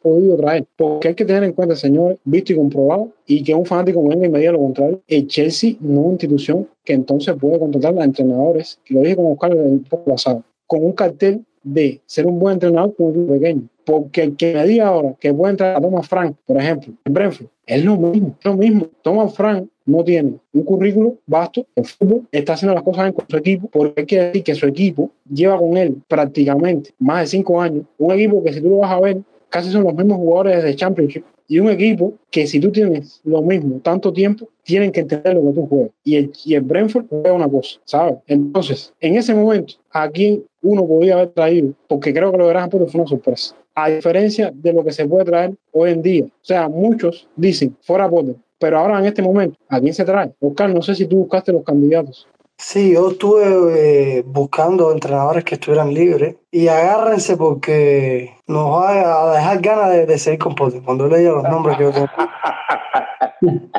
[0.00, 0.66] podido traer?
[0.76, 4.26] Porque hay que tener en cuenta, señores, visto y comprobado, y que un fanático venga
[4.26, 7.98] y me diga lo contrario, el Chelsea no es una institución que entonces puede contratar
[7.98, 12.54] a entrenadores, lo dije con Oscar el pasado, con un cartel de ser un buen
[12.54, 13.68] entrenador con un pequeño.
[13.84, 17.12] Porque el que me diga ahora que puede entrar a Thomas Frank, por ejemplo, en
[17.12, 18.86] Brentford, es lo mismo, es lo mismo.
[19.02, 23.36] Thomas Frank no tiene un currículo vasto en fútbol, está haciendo las cosas con su
[23.36, 27.60] equipo, porque hay que decir que su equipo lleva con él prácticamente más de cinco
[27.60, 27.84] años.
[27.98, 30.76] Un equipo que si tú lo vas a ver, casi son los mismos jugadores de
[30.76, 31.24] Championship.
[31.48, 35.42] Y un equipo que si tú tienes lo mismo tanto tiempo, tienen que entender lo
[35.42, 35.90] que tú juegas.
[36.04, 38.14] Y el, y el Brentford juega una cosa, ¿sabes?
[38.26, 41.74] Entonces, en ese momento, ¿a quién uno podía haber traído?
[41.88, 43.54] Porque creo que lo verás porque fue una sorpresa.
[43.74, 46.24] A diferencia de lo que se puede traer hoy en día.
[46.24, 48.36] O sea, muchos dicen, fuera Potter.
[48.58, 50.32] Pero ahora en este momento, ¿a quién se trae?
[50.40, 52.28] Oscar, no sé si tú buscaste los candidatos.
[52.58, 59.34] Sí, yo estuve eh, buscando entrenadores que estuvieran libres y agárrense porque nos va a
[59.34, 60.80] dejar ganas de, de seguir con Potter.
[60.84, 62.08] Cuando leía los nombres que yo tengo.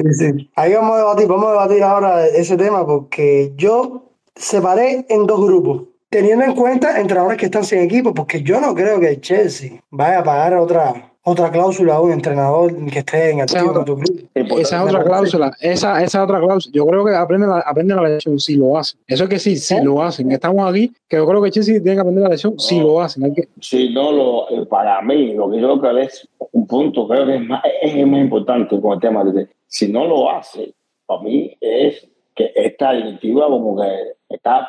[0.00, 0.50] Sí, sí.
[0.54, 5.44] Ahí vamos a debatir, vamos a debatir ahora ese tema porque yo separé en dos
[5.44, 9.20] grupos, teniendo en cuenta entrenadores que están sin equipo, porque yo no creo que el
[9.20, 13.84] Chelsea vaya a pagar otra, otra cláusula a un entrenador que esté en activo en
[13.84, 14.28] tu club.
[14.34, 16.72] Esa es otra cláusula, esa, esa otra cláusula.
[16.74, 18.98] Yo creo que aprenden la, aprenden la lección si lo hacen.
[19.06, 19.84] Eso es que sí, si ¿Eh?
[19.84, 20.30] lo hacen.
[20.32, 23.24] Estamos aquí, que yo creo que Chelsea tiene que aprender la lección si lo hacen.
[23.24, 26.66] Hay que, Si no, lo, eh, para mí, lo que yo creo que es un
[26.66, 30.30] punto, creo que es más, es más importante con el tema de si no lo
[30.30, 30.72] hace,
[31.04, 33.88] para mí es que esta directiva como que
[34.30, 34.68] está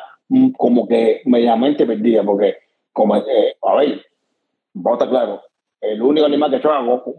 [0.56, 2.56] como que mediamente perdida, porque
[2.92, 4.04] como, eh, a ver,
[4.74, 5.42] vamos claro,
[5.80, 6.60] el único animal que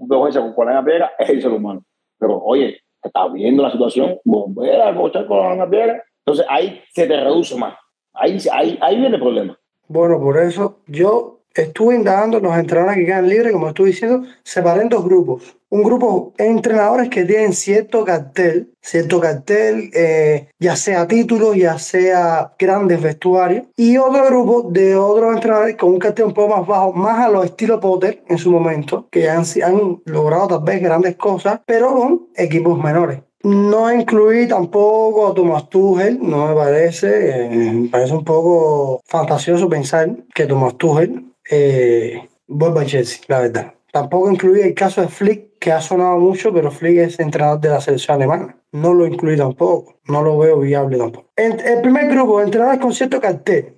[0.02, 1.84] dos veces con la piedra es el ser humano.
[2.20, 7.08] Pero oye, estás viendo la situación, volver a cochar con la piedra, entonces ahí se
[7.08, 7.76] te reduce más.
[8.14, 9.58] Ahí, ahí, ahí viene el problema.
[9.88, 14.84] Bueno, por eso yo estuve indagando los entrenadores que quedan libres, como estuve diciendo, separé
[14.84, 15.58] en dos grupos.
[15.70, 21.78] Un grupo de entrenadores que tienen cierto cartel, cierto cartel, eh, ya sea títulos, ya
[21.80, 26.68] sea grandes vestuarios, y otro grupo de otros entrenadores con un cartel un poco más
[26.68, 30.82] bajo, más a los estilo Potter en su momento, que han, han logrado tal vez
[30.82, 33.20] grandes cosas, pero con equipos menores.
[33.44, 39.68] No incluí tampoco a Thomas Tuchel, no me parece, eh, me parece un poco fantasioso
[39.68, 43.74] pensar que Thomas Tuchel eh, vuelva a Chelsea, la verdad.
[43.92, 47.70] Tampoco incluí el caso de Flick, que ha sonado mucho, pero Flick es entrenador de
[47.70, 48.58] la selección alemana.
[48.72, 51.28] No lo incluí tampoco, no lo veo viable tampoco.
[51.36, 53.76] El, primer grupo, entrenadores con cierto cartel,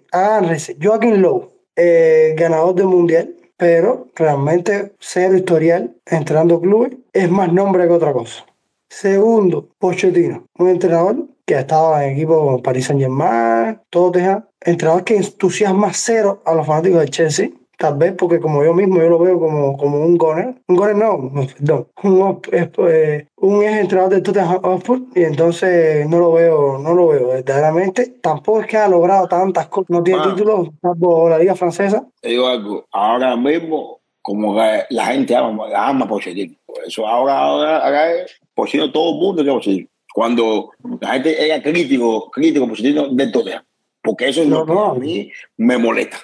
[0.82, 7.88] Joaquín Lowe, eh, ganador del Mundial, pero realmente cero historial entrenando clubes, es más nombre
[7.88, 8.46] que otra cosa.
[8.90, 13.80] Segundo, Pochettino, un entrenador que ha estado en equipos como Paris Saint Germain,
[14.62, 17.50] entrenador que entusiasma cero a los fanáticos de Chelsea,
[17.84, 20.96] tal vez porque como yo mismo yo lo veo como, como un goner, un goner
[20.96, 22.42] no, no perdón, un,
[22.88, 27.28] eh, un ex entrenador de Tottenham Hotspur y entonces no lo veo, no lo veo
[27.28, 30.34] verdaderamente, tampoco es que ha logrado tantas cosas, no tiene Ah.
[30.34, 35.66] títulos, salvo la liga francesa, Te digo algo, ahora mismo, como que la gente ama,
[35.76, 36.56] ama Pochettino.
[36.66, 39.88] Por eso ahora, ahora, ahora es Pochettino, todo el mundo quiere Pochettino.
[40.14, 40.70] Cuando
[41.02, 43.64] la gente era crítico, crítico Pochettino del Tottenham.
[44.04, 44.86] Porque eso es No, lo que no.
[44.92, 46.18] a mí me molesta.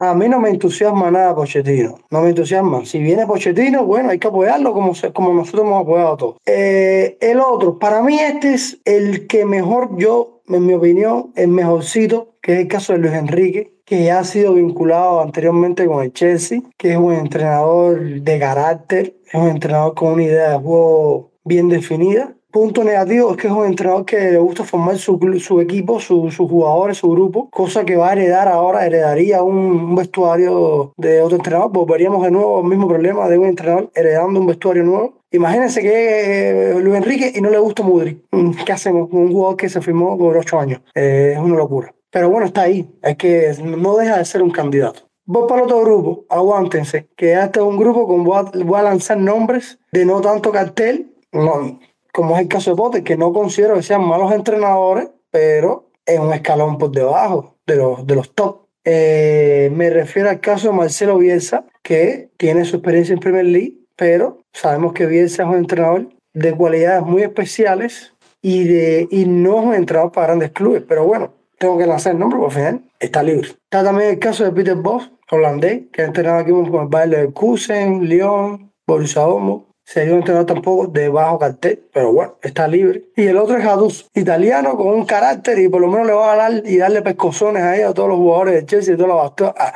[0.00, 2.84] A mí no me entusiasma nada Pochettino, no me entusiasma.
[2.84, 6.36] Si viene Pochettino, bueno, hay que apoyarlo como, se- como nosotros hemos apoyado a todos.
[6.46, 11.48] Eh, el otro, para mí este es el que mejor yo, en mi opinión, el
[11.48, 16.02] mejorcito, que es el caso de Luis Enrique, que ya ha sido vinculado anteriormente con
[16.02, 20.56] el Chelsea, que es un entrenador de carácter, es un entrenador con una idea de
[20.58, 22.34] juego bien definida.
[22.52, 26.30] Punto negativo es que es un entrenador que le gusta formar su, su equipo, su-
[26.30, 31.22] sus jugadores, su grupo, cosa que va a heredar ahora, heredaría un, un vestuario de
[31.22, 31.70] otro entrenador.
[31.72, 35.14] Volveríamos de nuevo al mismo problema de un entrenador heredando un vestuario nuevo.
[35.30, 38.22] Imagínense que eh, Luis Enrique y no le gusta Mudri.
[38.30, 39.08] Mm, ¿Qué hacemos?
[39.10, 40.82] Un jugador que se firmó por ocho años.
[40.94, 41.94] Eh, es una locura.
[42.10, 42.86] Pero bueno, está ahí.
[43.02, 45.00] Es que no deja de ser un candidato.
[45.24, 48.82] Voy para otro grupo, aguántense, que este es un grupo con voy a, voy a
[48.82, 51.78] lanzar nombres de no tanto cartel, no,
[52.12, 56.18] como es el caso de Potter, que no considero que sean malos entrenadores, pero es
[56.18, 58.66] un escalón por debajo de los, de los top.
[58.84, 63.74] Eh, me refiero al caso de Marcelo Bielsa, que tiene su experiencia en Premier League,
[63.96, 69.60] pero sabemos que Bielsa es un entrenador de cualidades muy especiales y, de, y no
[69.60, 72.60] es un entrenador para grandes clubes, pero bueno, tengo que lanzar el nombre porque al
[72.60, 73.48] final está libre.
[73.48, 77.08] Está también el caso de Peter Bosz, holandés, que ha entrenado aquí con el Bayer
[77.08, 79.64] Leverkusen, Lyon, Borussia Dortmund.
[79.84, 83.04] Sería un entrenador tampoco de bajo cartel, pero bueno, está libre.
[83.16, 86.32] Y el otro es Jaduz, italiano con un carácter y por lo menos le va
[86.32, 89.18] a ganar y darle pescozones ahí a todos los jugadores de Chelsea y todos los
[89.18, 89.52] bastos.
[89.58, 89.74] Ah,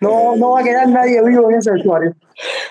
[0.00, 2.14] no, no va a quedar nadie vivo en ese vestuario.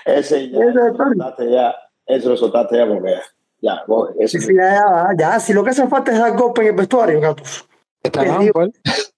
[0.04, 1.74] Ese ya, Ese es el lo soltaste ya,
[2.06, 3.14] eso lo soltaste ya porque
[3.60, 6.62] ya, vos, eso, Sí, ya, ya, ya, si lo que hace falta es dar golpe
[6.62, 7.68] en el vestuario, Gatos.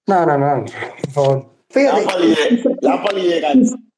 [0.07, 1.37] No, no, no, por favor.
[1.37, 3.45] la Fíjate, palidez, la palidez,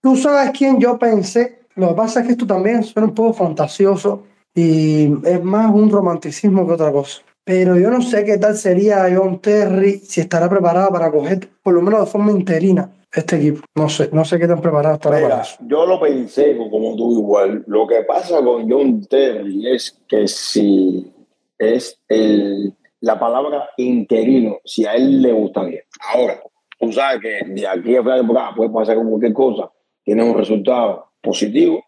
[0.02, 1.59] Tú sabes quién yo pensé.
[1.76, 5.90] Lo que pasa es que esto también suena un poco fantasioso y es más un
[5.90, 7.22] romanticismo que otra cosa.
[7.44, 11.74] Pero yo no sé qué tal sería John Terry si estará preparado para coger, por
[11.74, 13.62] lo menos de forma interina, este equipo.
[13.74, 15.56] No sé, no sé qué tan preparado estará para Mira, eso.
[15.66, 17.64] yo lo pensé como tú igual.
[17.66, 21.12] Lo que pasa con John Terry es que si
[21.58, 25.82] es el, la palabra interino, si a él le gusta bien.
[26.14, 26.40] Ahora,
[26.78, 29.70] tú sabes que de aquí a final de temporada puede pasar como cualquier cosa,
[30.04, 31.82] tienes un resultado positivo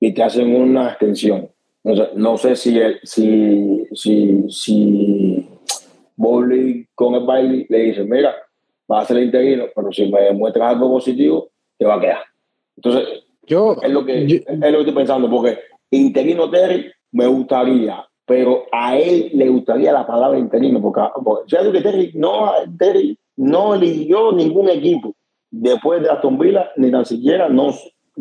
[0.00, 1.48] y te hacen una extensión.
[1.84, 5.48] No sé, no sé si, el- si, si, si
[6.16, 8.34] Bowley con el baile le dice, mira,
[8.90, 11.48] va a ser interino, pero si me demuestras algo positivo,
[11.78, 12.22] te va a quedar.
[12.76, 15.58] Entonces, Yo, es lo que, yo- es lo que estoy pensando, porque
[15.90, 21.72] interino Terry me gustaría, pero a él le gustaría la palabra interino, porque, porque ¿sabes
[21.72, 25.14] que Terry no, Terry no eligió ningún equipo
[25.50, 27.72] después de Aston Villa, ni tan siquiera no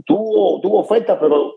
[0.06, 1.56] tuvo, tuvo ofertas, pero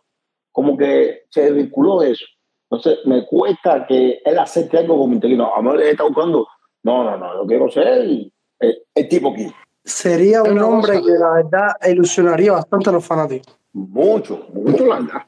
[0.52, 2.24] como que se desvinculó de eso.
[2.70, 5.52] Entonces, me cuesta que él acepte algo como interino.
[5.52, 6.46] A lo mejor él está buscando,
[6.82, 9.46] no, no, no, yo quiero ser el, el- tipo aquí.
[9.84, 13.54] Sería un hombre que la verdad ilusionaría bastante a los fanáticos.
[13.74, 15.22] Mucho, mucho la verdad.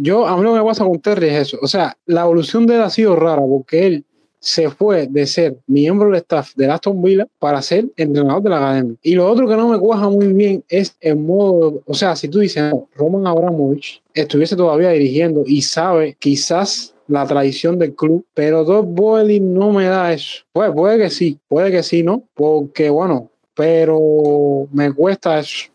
[0.00, 1.58] yo, a mí lo que me pasa con Terry es eso.
[1.62, 4.04] O sea, la evolución de él ha sido rara porque él
[4.40, 8.56] se fue de ser miembro del staff de Aston Villa para ser entrenador de la
[8.56, 8.96] academia.
[9.02, 12.26] Y lo otro que no me cuaja muy bien es el modo, o sea, si
[12.28, 18.24] tú dices, no, Roman Abramovich estuviese todavía dirigiendo y sabe quizás la tradición del club,
[18.34, 20.42] pero Todd Boehly no me da eso.
[20.52, 22.22] Pues puede que sí, puede que sí, ¿no?
[22.34, 25.68] Porque bueno, pero me cuesta eso.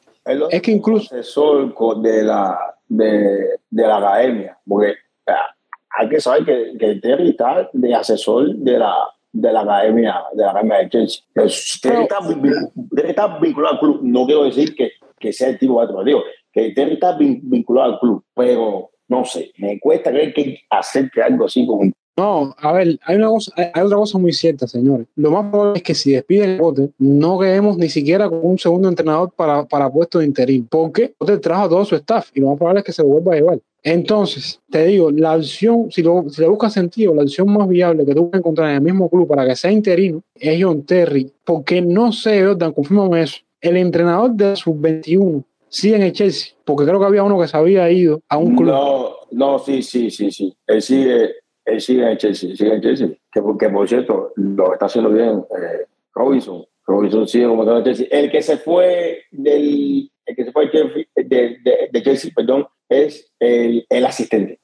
[0.49, 1.13] Es que incluso-
[1.75, 2.57] co- de la,
[2.87, 4.95] de, de la academia, porque
[5.97, 8.93] hay que saber que, que Terry está de asesor de la,
[9.31, 11.21] de la academia de la academia de Chelsea.
[11.81, 12.19] Terry, está,
[12.95, 13.99] Terry está vinculado al club.
[14.03, 16.21] No quiero decir que, que sea el tipo de otro, digo
[16.51, 21.21] que Terry está vin- vinculado al club, pero no sé, me cuesta creer que acerque
[21.21, 25.05] algo así con No, a ver, hay una cosa, hay otra cosa muy cierta, señores.
[25.15, 28.57] Lo más probable es que si despiden a Potter, no quedemos ni siquiera con un
[28.57, 32.39] segundo entrenador para, para puesto de interín, porque Potter trajo a todo su staff y
[32.39, 33.59] lo más probable es que se vuelva a llevar.
[33.87, 38.03] Entonces, te digo, la opción, si, lo, si le buscas sentido, la opción más viable
[38.03, 41.31] que tú puedes encontrar en el mismo club para que sea interino es John Terry,
[41.43, 43.37] porque no sé, Jordan, confírmame eso.
[43.61, 47.55] El entrenador de sub-21 sigue en el Chelsea, porque creo que había uno que se
[47.55, 48.69] había ido a un club.
[48.69, 50.51] No, no, sí, sí, sí, sí.
[50.65, 51.29] Él sigue,
[51.65, 53.09] él sigue en el Chelsea, sigue en el Chelsea.
[53.31, 56.65] Que, por- que por cierto, lo está haciendo bien eh, Robinson.
[56.87, 58.07] Robinson sigue como entrenador de Chelsea.
[58.19, 63.31] El que se fue del, el que se fue de, de- de Chelsea, perdón, es
[63.39, 64.59] el, el asistente.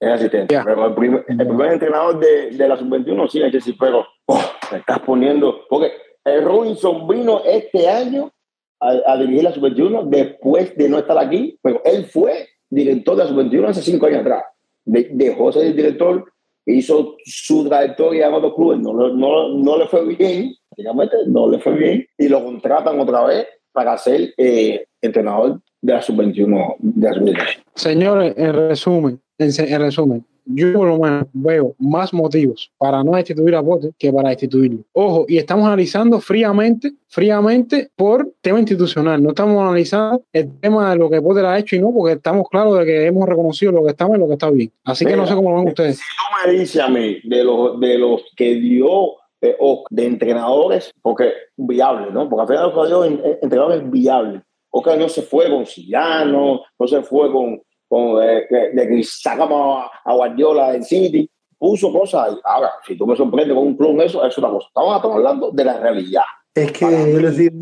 [0.00, 0.58] El asistente.
[0.64, 4.42] Pero el primer, el primer entrenador de, de la sub-21 sigue en Chelsea, pero oh,
[4.72, 5.60] me estás poniendo.
[5.68, 5.92] Porque
[6.24, 8.32] el Robinson vino este año
[8.80, 13.24] a, a dirigir la sub-21 después de no estar aquí, pero él fue director de
[13.24, 14.44] la sub-21 hace cinco años atrás.
[14.84, 16.32] De- dejó de ser director,
[16.66, 21.58] hizo su trayectoria en otros clubes, no, no, no le fue bien, prácticamente no le
[21.60, 27.08] fue bien, y lo contratan otra vez para ser eh, entrenador de la sub-21 de
[27.08, 27.62] la sub-21.
[27.74, 33.12] Señores, en resumen, en, en resumen, yo por lo menos veo más motivos para no
[33.12, 34.80] destituir a Potter que para destituirlo.
[34.92, 39.22] Ojo, y estamos analizando fríamente, fríamente por tema institucional.
[39.22, 42.48] No estamos analizando el tema de lo que Potter ha hecho y no, porque estamos
[42.50, 44.72] claros de que hemos reconocido lo que está mal y lo que está bien.
[44.84, 45.96] Así que no sé cómo lo ven ustedes.
[45.98, 50.06] Si tú me dices a mí de los, de los que dio eh, o de
[50.06, 52.28] entrenadores, porque viables, ¿no?
[52.28, 54.42] Porque al final lo que dio en- entrenadores viables.
[54.74, 59.84] Ok, no se fue con Sillano, no se fue con, con eh, de que sacamos
[60.04, 62.36] a, Guardiola del City, puso cosas.
[62.42, 64.68] Ahora, si tú me sorprendes con un club eso, es otra cosa.
[64.68, 66.22] Estamos, estamos hablando de la realidad.
[66.54, 67.56] Es que yo les digo,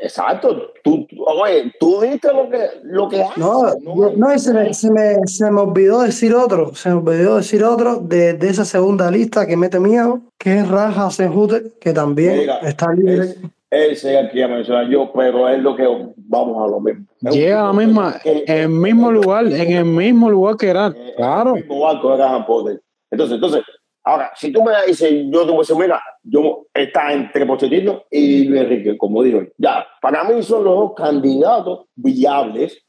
[0.00, 0.72] Exacto.
[0.84, 3.38] Tú, tú- oye, tú diste lo que, lo que haces.
[3.38, 3.72] no,
[4.16, 7.64] no, y se me, se, me, se me olvidó decir otro, se me olvidó decir
[7.64, 12.38] otro de, de esa segunda lista que mete miedo, que es Raja Senhuter, que también
[12.38, 13.24] Mira, está libre.
[13.24, 13.36] Es-
[13.70, 17.04] Que iba a mencionar yo, pero es lo que vamos a lo mismo.
[17.30, 20.86] Llega a la misma, que- en el mismo lugar, en el mismo lugar que era.
[20.88, 21.50] eh, Claro.
[21.54, 22.80] el mismo barco de Graham Potter.
[23.10, 23.62] Entonces, entonces,
[24.04, 28.04] ahora, si tú me dices, yo te voy a decir, mira, yo está entre Pochettino
[28.10, 32.82] y Luis Enrique, como digo, ya, para mí son los dos candidatos viables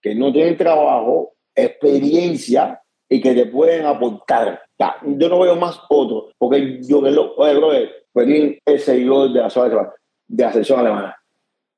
[0.00, 4.62] que no tienen trabajo, experiencia y que te pueden aportar.
[4.78, 9.30] Ya, yo no veo más otro, porque yo que lo, oye, brother, Pelín es seguidor
[9.32, 9.92] de la,
[10.32, 11.16] de la selección alemana.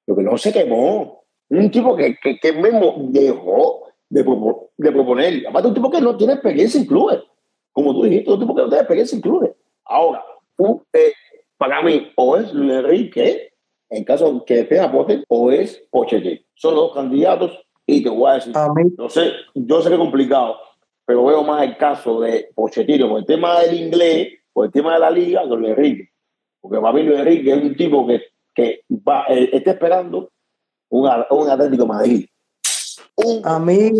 [0.06, 1.24] Lo que no se quemó.
[1.50, 5.46] Un tipo que, que, que mismo dejó de, propo- de proponer.
[5.46, 7.20] Aparte, un tipo que no tiene experiencia en clubes.
[7.72, 9.50] Como tú dijiste, un tipo que no tiene experiencia en clubes.
[9.84, 10.24] Ahora,
[10.92, 11.12] eh,
[11.58, 13.52] para mí, o es Luis Enrique,
[13.90, 16.40] en caso que tenga Potter, o es Pochettino.
[16.54, 19.94] Son los dos candidatos y te voy a decir, A no sé, yo sé que
[19.94, 20.56] es complicado,
[21.04, 24.94] pero veo más el caso de Pochettino por el tema del inglés, por el tema
[24.94, 26.08] de la liga, que Luis Enrique.
[26.60, 28.22] Porque para mí Luis Enrique es un tipo que,
[28.54, 30.30] que va, eh, está esperando
[30.90, 32.26] un, un Atlético Madrid.
[33.16, 33.90] Un- a mí,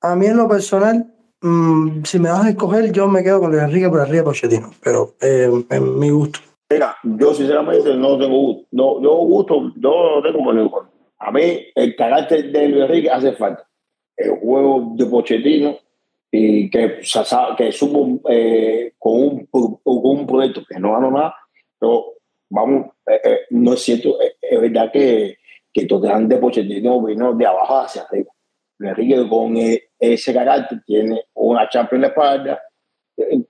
[0.00, 3.50] a mí en lo personal, mm, si me vas a escoger, yo me quedo con
[3.50, 6.40] Luis Enrique por arriba de Pochettino, pero eh, en mi gusto.
[6.70, 8.66] Mira, yo sinceramente no tengo gusto.
[8.72, 10.88] No, yo gusto, yo no tengo por.
[11.20, 13.66] A mí el carácter de Luis Enrique hace falta.
[14.16, 15.76] El juego de Pochettino
[16.30, 17.00] y que,
[17.56, 21.34] que supo eh, con, un, con un proyecto que no ganó nada,
[21.78, 22.04] pero
[22.50, 25.38] vamos, eh, eh, no es cierto, eh, es verdad que,
[25.72, 28.32] que Tottenham de Pochettino vino de abajo hacia arriba.
[28.80, 32.62] Enrique con eh, ese carácter tiene una Champions en la espalda,
[33.16, 33.42] eh,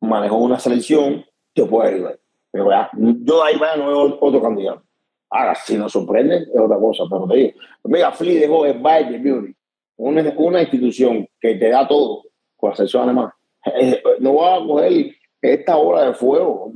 [0.00, 2.18] manejó una selección, te puede ayudar.
[2.50, 4.82] Pero ya, yo ahí vaya no veo otro candidato.
[5.30, 7.04] Ahora, si nos sorprenden, es otra cosa.
[7.10, 9.56] Pero te digo, mira, Fli dejó el Bayern Munich,
[9.96, 12.24] una, una institución que te da todo
[12.56, 13.34] con la selección alemana.
[13.80, 16.72] Eh, No va a coger esta hora de fuego.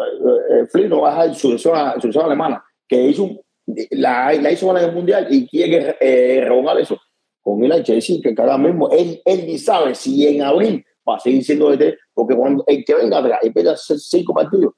[0.51, 3.41] Eh, Fli no va a dejar su selección, su selección alemana, que hizo un-
[3.93, 6.99] la, la hizo en el mundial y quiere eh, revocar eso.
[7.41, 11.21] Con al Chelsea, que cada mismo, él, él ni sabe si en abril va a
[11.21, 14.75] seguir siendo DT, porque cuando el que venga atrás y pierda cinco partidos,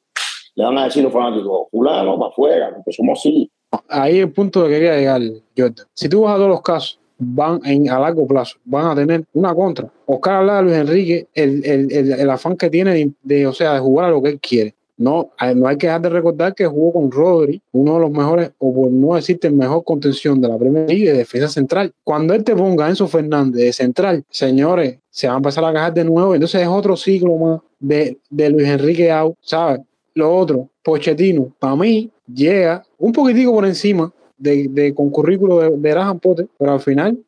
[0.55, 3.51] le van a decir los fanáticos, fulano, para afuera, porque somos así.
[3.89, 5.21] Ahí el punto que quería llegar,
[5.57, 5.87] Jordan.
[5.95, 9.25] Si tú vas a todos los casos, van en, a largo plazo, van a tener
[9.35, 9.91] una contra.
[10.07, 13.53] Oscar habla de Luis Enrique, el, el, el, el afán que tiene de, de, o
[13.53, 14.75] sea, de jugar a lo que él quiere.
[14.99, 18.51] no, no hay que dejar de recordar que jugó con Rodri, uno de los mejores,
[18.59, 21.93] o por no decirte el mejor contención de la Premier League de defensa central.
[22.03, 25.95] Cuando él te ponga Enzo Fernández de central, señores, se va a empezar a cajar
[25.95, 26.35] de nuevo.
[26.35, 29.81] Entonces es otro ciclo más de, de Luis Enrique Au, ¿sabes?
[30.15, 35.71] Lo otro, Pochettino, para mí, llega un poquitico por encima de, de con currículo de,
[35.77, 37.19] de Potter, pero al final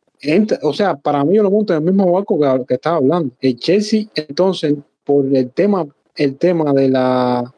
[0.62, 3.34] o sea, para mí yo lo monto en el mismo barco que, que, estaba hablando.
[3.40, 7.54] El Chelsea, entonces, por el tema, el tema de la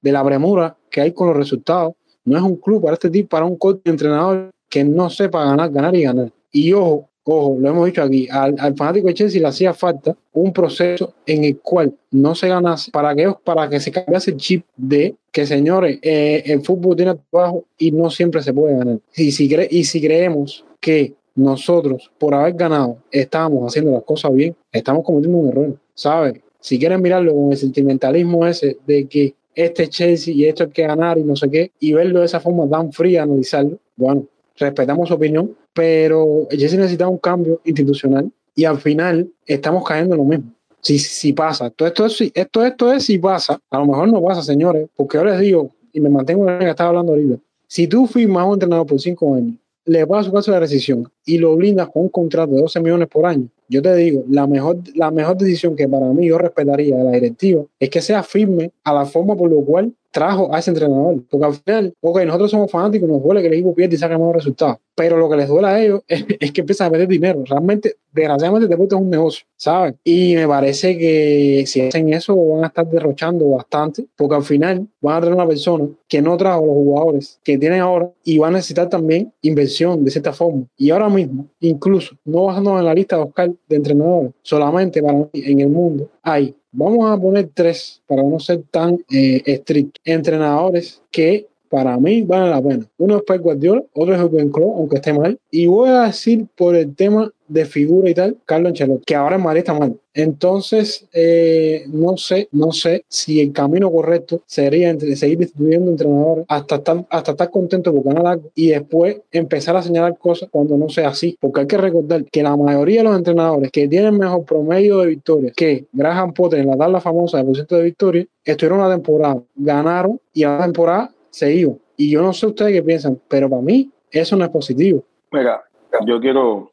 [0.00, 1.94] de la premura que hay con los resultados,
[2.24, 5.70] no es un club para este tipo, para un coach entrenador que no sepa ganar,
[5.70, 6.32] ganar y ganar.
[6.52, 10.52] Y ojo, ojo, lo hemos dicho aquí, al, fanático de Chelsea le hacía falta un
[10.52, 14.64] proceso en el cual no se ganase para que, para que se cambiase el chip
[14.76, 18.98] de que, señores, eh, el fútbol tiene trabajo y no siempre se puede ganar.
[19.16, 24.54] Y si, y si creemos que nosotros, por haber ganado, estábamos haciendo las cosas bien,
[24.72, 26.40] estamos cometiendo un error, ¿sabes?
[26.60, 30.86] Si quieren mirarlo con el sentimentalismo ese de que este Chelsea y esto hay que
[30.86, 35.08] ganar y no sé qué, y verlo de esa forma tan fría, analizarlo, bueno, respetamos
[35.08, 40.18] su opinión, pero el Chelsea necesita un cambio institucional y al final estamos cayendo en
[40.18, 40.50] lo mismo.
[40.80, 44.22] Si, si pasa, todo esto, es, esto, esto es si pasa, a lo mejor no
[44.22, 47.36] pasa, señores, porque ahora les digo, y me mantengo en lo que estaba hablando ahorita,
[47.66, 51.10] si tú firmas a un entrenador por cinco años, le pagas su caso de rescisión
[51.26, 54.46] y lo blindas con un contrato de 12 millones por año, yo te digo, la
[54.46, 58.22] mejor, la mejor decisión que para mí yo respetaría de la directiva es que sea
[58.22, 61.22] firme a la forma por lo cual trajo a ese entrenador.
[61.28, 64.16] Porque al final, ok, nosotros somos fanáticos, nos duele que el equipo pierda y saque
[64.16, 64.78] malos resultados.
[64.94, 67.44] Pero lo que les duele a ellos es, que empiezan a perder dinero.
[67.44, 69.94] Realmente, desgraciadamente, deporte es un negocio, ¿sabes?
[70.04, 74.88] Y me parece que si hacen eso, van a estar derrochando bastante, porque al final
[75.02, 78.48] van a tener una persona que no trajo los jugadores que tienen ahora y va
[78.48, 80.64] a necesitar también inversión de cierta forma.
[80.78, 85.12] Y ahora mismo, incluso, no bajando en la lista de Oscar de entrenadores, solamente para
[85.12, 89.98] mí en el mundo hay Vamos a poner tres para no ser tan eh, estricto.
[90.04, 92.86] Entrenadores que para mí valen la pena.
[92.98, 95.38] Uno es Pep Guardiola, otro es Jürgen Klopp, aunque esté mal.
[95.50, 99.36] Y voy a decir por el tema de figura y tal, Carlos Ancelotti, que ahora
[99.36, 99.96] en Madrid está mal.
[100.14, 106.46] Entonces, eh, no sé, no sé si el camino correcto sería entre seguir distribuyendo entrenadores
[106.48, 110.76] hasta estar, hasta estar contento por ganar algo y después empezar a señalar cosas cuando
[110.76, 111.36] no sea así.
[111.38, 115.08] Porque hay que recordar que la mayoría de los entrenadores que tienen mejor promedio de
[115.08, 119.42] victorias que Graham Potter en la tabla famosa de porcentaje de victorias, estuvieron una temporada,
[119.54, 121.78] ganaron y a la temporada se iban.
[121.96, 125.04] Y yo no sé ustedes qué piensan, pero para mí eso no es positivo.
[125.30, 125.62] Mira,
[126.06, 126.72] yo quiero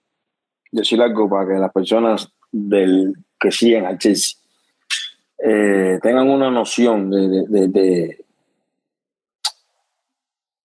[0.72, 4.39] decir algo para que las personas del, que siguen al Chelsea
[5.45, 8.26] eh, tengan una noción de,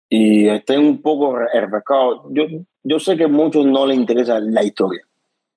[0.08, 2.22] y estén un poco refrescados.
[2.30, 2.44] Yo,
[2.82, 5.02] yo sé que a muchos no les interesa la historia,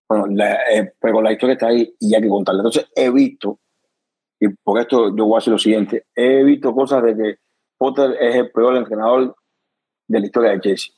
[0.09, 2.61] bueno, eh, pero la historia está ahí y hay que contarla.
[2.61, 3.59] Entonces he visto,
[4.39, 7.35] y por esto yo voy a decir lo siguiente, he visto cosas de que
[7.81, 9.35] Potter es el peor entrenador
[10.07, 10.93] de la historia de Chelsea.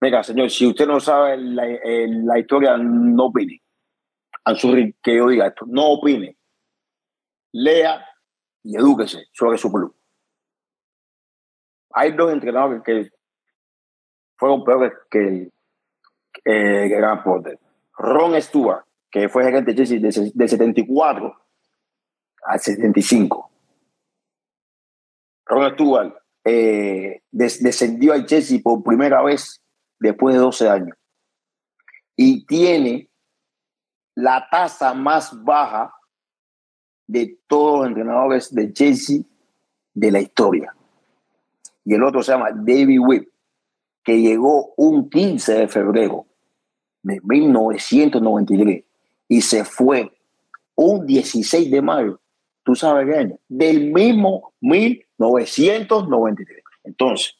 [0.00, 2.06] Venga, señor, si usted no sabe la, eh,
[2.38, 3.60] historia, no opine.
[4.44, 6.36] Anzurri, que yo diga esto, no opine.
[7.50, 8.06] Lea
[8.62, 9.92] y edúquese sobre su club.
[11.94, 13.10] Hay dos entrenadores que
[14.36, 15.50] fueron peores que,
[16.44, 17.58] eh, que Gran Potter.
[17.98, 21.36] Ron Stewart, que fue gerente de Chelsea de, de 74
[22.44, 23.50] al 75.
[25.46, 26.14] Ron Stewart
[26.44, 29.60] eh, descendió al Chelsea por primera vez
[29.98, 30.96] después de 12 años.
[32.16, 33.08] Y tiene
[34.14, 35.92] la tasa más baja
[37.06, 39.20] de todos los entrenadores de Chelsea
[39.92, 40.74] de la historia.
[41.84, 43.28] Y el otro se llama David Whip,
[44.02, 46.26] que llegó un 15 de febrero
[47.02, 48.84] de 1993
[49.28, 50.10] y se fue
[50.74, 52.20] un 16 de mayo,
[52.64, 54.52] tú sabes qué año, del mismo
[55.18, 56.62] 1993.
[56.84, 57.34] Entonces,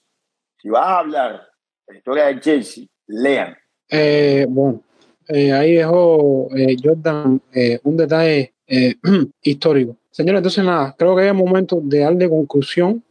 [0.60, 1.42] si vas a hablar
[1.86, 3.56] la historia de Chelsea, lean.
[3.90, 4.82] Eh, bueno,
[5.28, 7.40] eh, ahí dejó eh, Jordan
[7.82, 8.54] un detalle
[9.42, 9.96] histórico.
[10.10, 13.02] Señores, entonces nada, creo que es momento de darle conclusión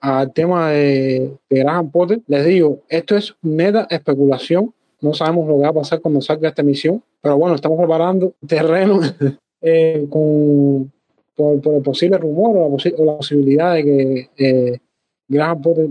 [0.00, 2.20] al tema de, de Graham Potter.
[2.26, 4.72] Les digo, esto es neta especulación.
[5.00, 8.34] No sabemos lo que va a pasar cuando salga esta emisión, pero bueno, estamos preparando
[8.46, 9.00] terreno
[10.08, 10.91] con,
[11.34, 14.80] por, el posible rumor o la, posibilidad de que
[15.28, 15.88] Graham Potter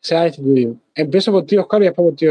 [0.00, 0.76] se ha destituido.
[0.94, 2.26] Empiezo por ti, Oscar, y después por ti,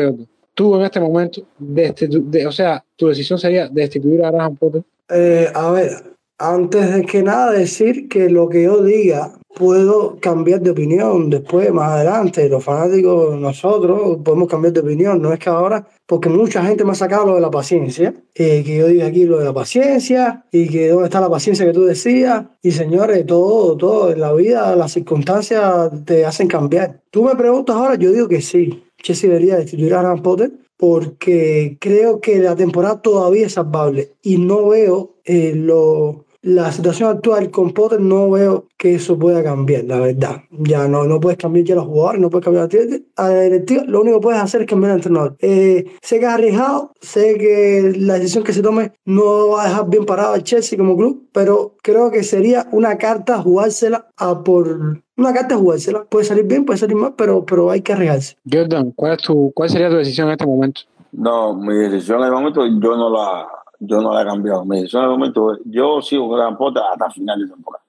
[0.55, 4.83] Tú en este momento, de, o sea, tu decisión sería destituir a Graham Potter.
[5.09, 10.61] Eh, a ver, antes de que nada decir que lo que yo diga puedo cambiar
[10.61, 12.49] de opinión después, más adelante.
[12.49, 15.21] Los fanáticos, nosotros, podemos cambiar de opinión.
[15.21, 18.63] No es que ahora, porque mucha gente me ha sacado lo de la paciencia, eh,
[18.65, 21.73] que yo diga aquí lo de la paciencia y que dónde está la paciencia que
[21.73, 22.45] tú decías.
[22.61, 27.01] Y señores, todo, todo en la vida, las circunstancias te hacen cambiar.
[27.11, 28.83] Tú me preguntas ahora, yo digo que sí.
[29.01, 34.37] Chelsea debería destituir a Harry Potter porque creo que la temporada todavía es salvable y
[34.37, 39.85] no veo eh, lo la situación actual con Potter no veo que eso pueda cambiar,
[39.85, 40.43] la verdad.
[40.51, 42.69] Ya no, no puedes cambiar ya los jugadores, no puedes cambiar
[43.15, 45.37] a la directiva, lo único que puedes hacer es cambiar al entrenador.
[45.39, 49.67] Eh, sé que es arriesgado, sé que la decisión que se tome no va a
[49.69, 54.43] dejar bien parado al Chelsea como club, pero creo que sería una carta jugársela a
[54.43, 56.03] por una carta jugársela.
[56.03, 58.35] Puede salir bien, puede salir mal, pero, pero hay que arriesgarse.
[58.51, 60.81] Jordan, ¿cuál, es tu, ¿cuál sería tu decisión en este momento?
[61.13, 63.47] No, mi decisión en este momento yo no la
[63.85, 64.63] yo no la he cambiado.
[64.65, 67.83] Mi decisión en el momento, yo sigo con Gran Pota hasta final de temporada.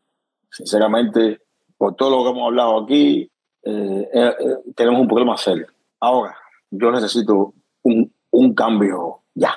[0.50, 1.40] Sinceramente,
[1.76, 3.30] por todo lo que hemos hablado aquí,
[3.62, 5.66] eh, eh, eh, tenemos un problema serio.
[6.00, 6.36] Ahora,
[6.70, 9.54] yo necesito un, un, cambio ya.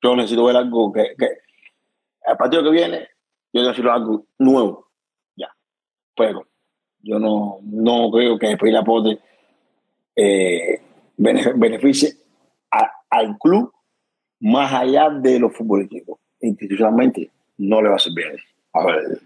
[0.00, 1.26] Yo necesito ver algo que, que
[2.26, 3.08] el partido que viene,
[3.52, 4.88] yo necesito algo nuevo
[5.36, 5.48] ya.
[6.16, 6.46] Pero
[7.00, 9.18] yo no, no creo que el Apote
[10.14, 10.80] eh,
[11.16, 12.14] beneficie
[13.10, 13.72] al club
[14.42, 16.18] más allá de lo futbolístico.
[16.40, 18.26] Institucionalmente no le va a servir
[18.72, 19.20] a, ver,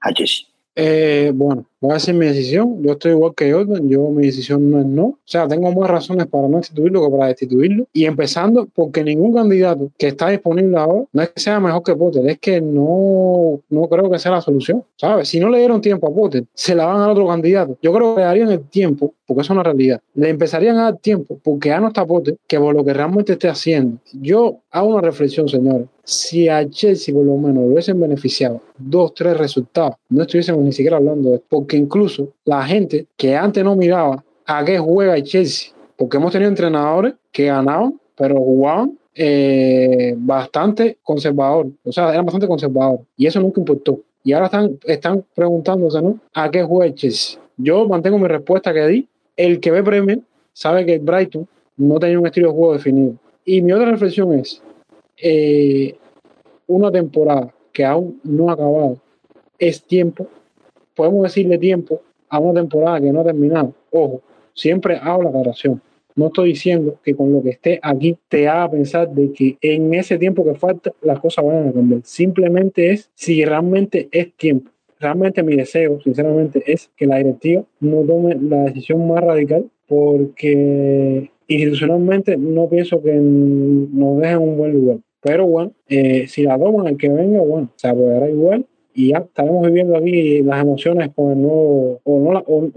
[0.00, 0.46] a Jesse.
[0.74, 2.82] Eh, bueno, voy a mi decisión.
[2.82, 3.88] Yo estoy igual que Jordan.
[3.88, 5.04] Yo, mi decisión no es no.
[5.04, 7.86] O sea, tengo más razones para no instituirlo que para destituirlo.
[7.92, 11.94] Y empezando porque ningún candidato que está disponible ahora no es que sea mejor que
[11.94, 14.84] Potter, es que no, no creo que sea la solución.
[14.96, 15.28] ¿Sabes?
[15.28, 17.78] Si no le dieron tiempo a Potter, se la van a otro candidato.
[17.82, 20.00] Yo creo que le darían el tiempo, porque eso es una realidad.
[20.14, 23.32] Le empezarían a dar tiempo porque ya no está Potter, que por lo que realmente
[23.32, 23.98] esté haciendo.
[24.12, 29.12] Yo hago una reflexión, señores si a Chelsea por lo menos lo hubiesen beneficiado dos,
[29.14, 33.62] tres resultados, no estuviésemos ni siquiera hablando de esto, porque incluso la gente que antes
[33.64, 38.98] no miraba a qué juega el Chelsea, porque hemos tenido entrenadores que ganaban, pero jugaban
[39.14, 44.00] eh, bastante conservador, o sea, eran bastante conservadores, y eso nunca importó.
[44.26, 46.00] Y ahora están, están preguntándose.
[46.34, 47.40] ¿A qué juega el Chelsea?
[47.56, 49.08] Yo mantengo mi respuesta que di.
[49.36, 50.20] El que ve Premier
[50.52, 51.46] sabe que Brighton
[51.76, 53.14] no tenía un estilo de juego definido.
[53.44, 54.60] Y mi otra reflexión es,
[55.22, 55.96] eh,
[56.66, 58.98] una temporada que aún no ha acabado
[59.58, 60.26] es tiempo,
[60.96, 63.74] podemos decirle tiempo a una temporada que no ha terminado.
[63.90, 64.22] Ojo,
[64.54, 65.80] siempre hago la aclaración.
[66.16, 69.92] No estoy diciendo que con lo que esté aquí te haga pensar de que en
[69.92, 72.00] ese tiempo que falta las cosas van a cambiar.
[72.04, 74.70] Simplemente es si realmente es tiempo.
[74.98, 81.30] Realmente mi deseo, sinceramente, es que la directiva no tome la decisión más radical porque
[81.48, 84.98] institucionalmente no pienso que nos dejen un buen lugar.
[85.20, 88.64] Pero bueno, eh, si la toman, el que venga, bueno, se apoyará igual
[88.96, 92.70] y ya estaremos viviendo aquí las emociones con el nuevo, o, no o,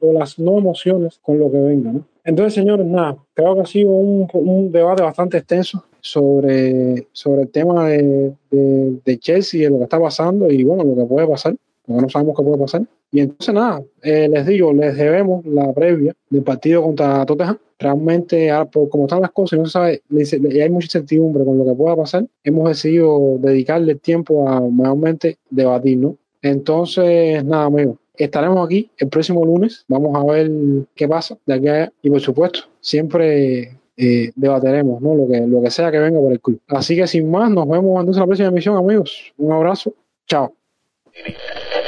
[0.00, 1.92] o las no emociones con lo que venga.
[1.92, 2.04] ¿no?
[2.24, 7.48] Entonces, señores, nada, creo que ha sido un, un debate bastante extenso sobre, sobre el
[7.48, 11.04] tema de, de, de Chelsea y de lo que está pasando y bueno, lo que
[11.04, 11.56] puede pasar,
[11.86, 12.82] no sabemos qué puede pasar.
[13.10, 17.58] Y entonces nada, eh, les digo, les debemos la previa del partido contra Tottenham.
[17.78, 21.64] Realmente, ah, como están las cosas, no se sabe, y hay mucha incertidumbre con lo
[21.64, 26.16] que pueda pasar, hemos decidido dedicarle tiempo a mayormente debatir, ¿no?
[26.42, 29.84] Entonces, nada, amigos, estaremos aquí el próximo lunes.
[29.88, 30.50] Vamos a ver
[30.94, 31.92] qué pasa de aquí a allá.
[32.02, 35.14] Y por supuesto, siempre eh, debateremos ¿no?
[35.14, 36.60] lo, que, lo que sea que venga por el club.
[36.68, 39.32] Así que sin más, nos vemos entonces en la próxima emisión, amigos.
[39.38, 39.94] Un abrazo.
[40.26, 40.55] Chao.
[41.24, 41.36] Thank
[41.74, 41.85] you.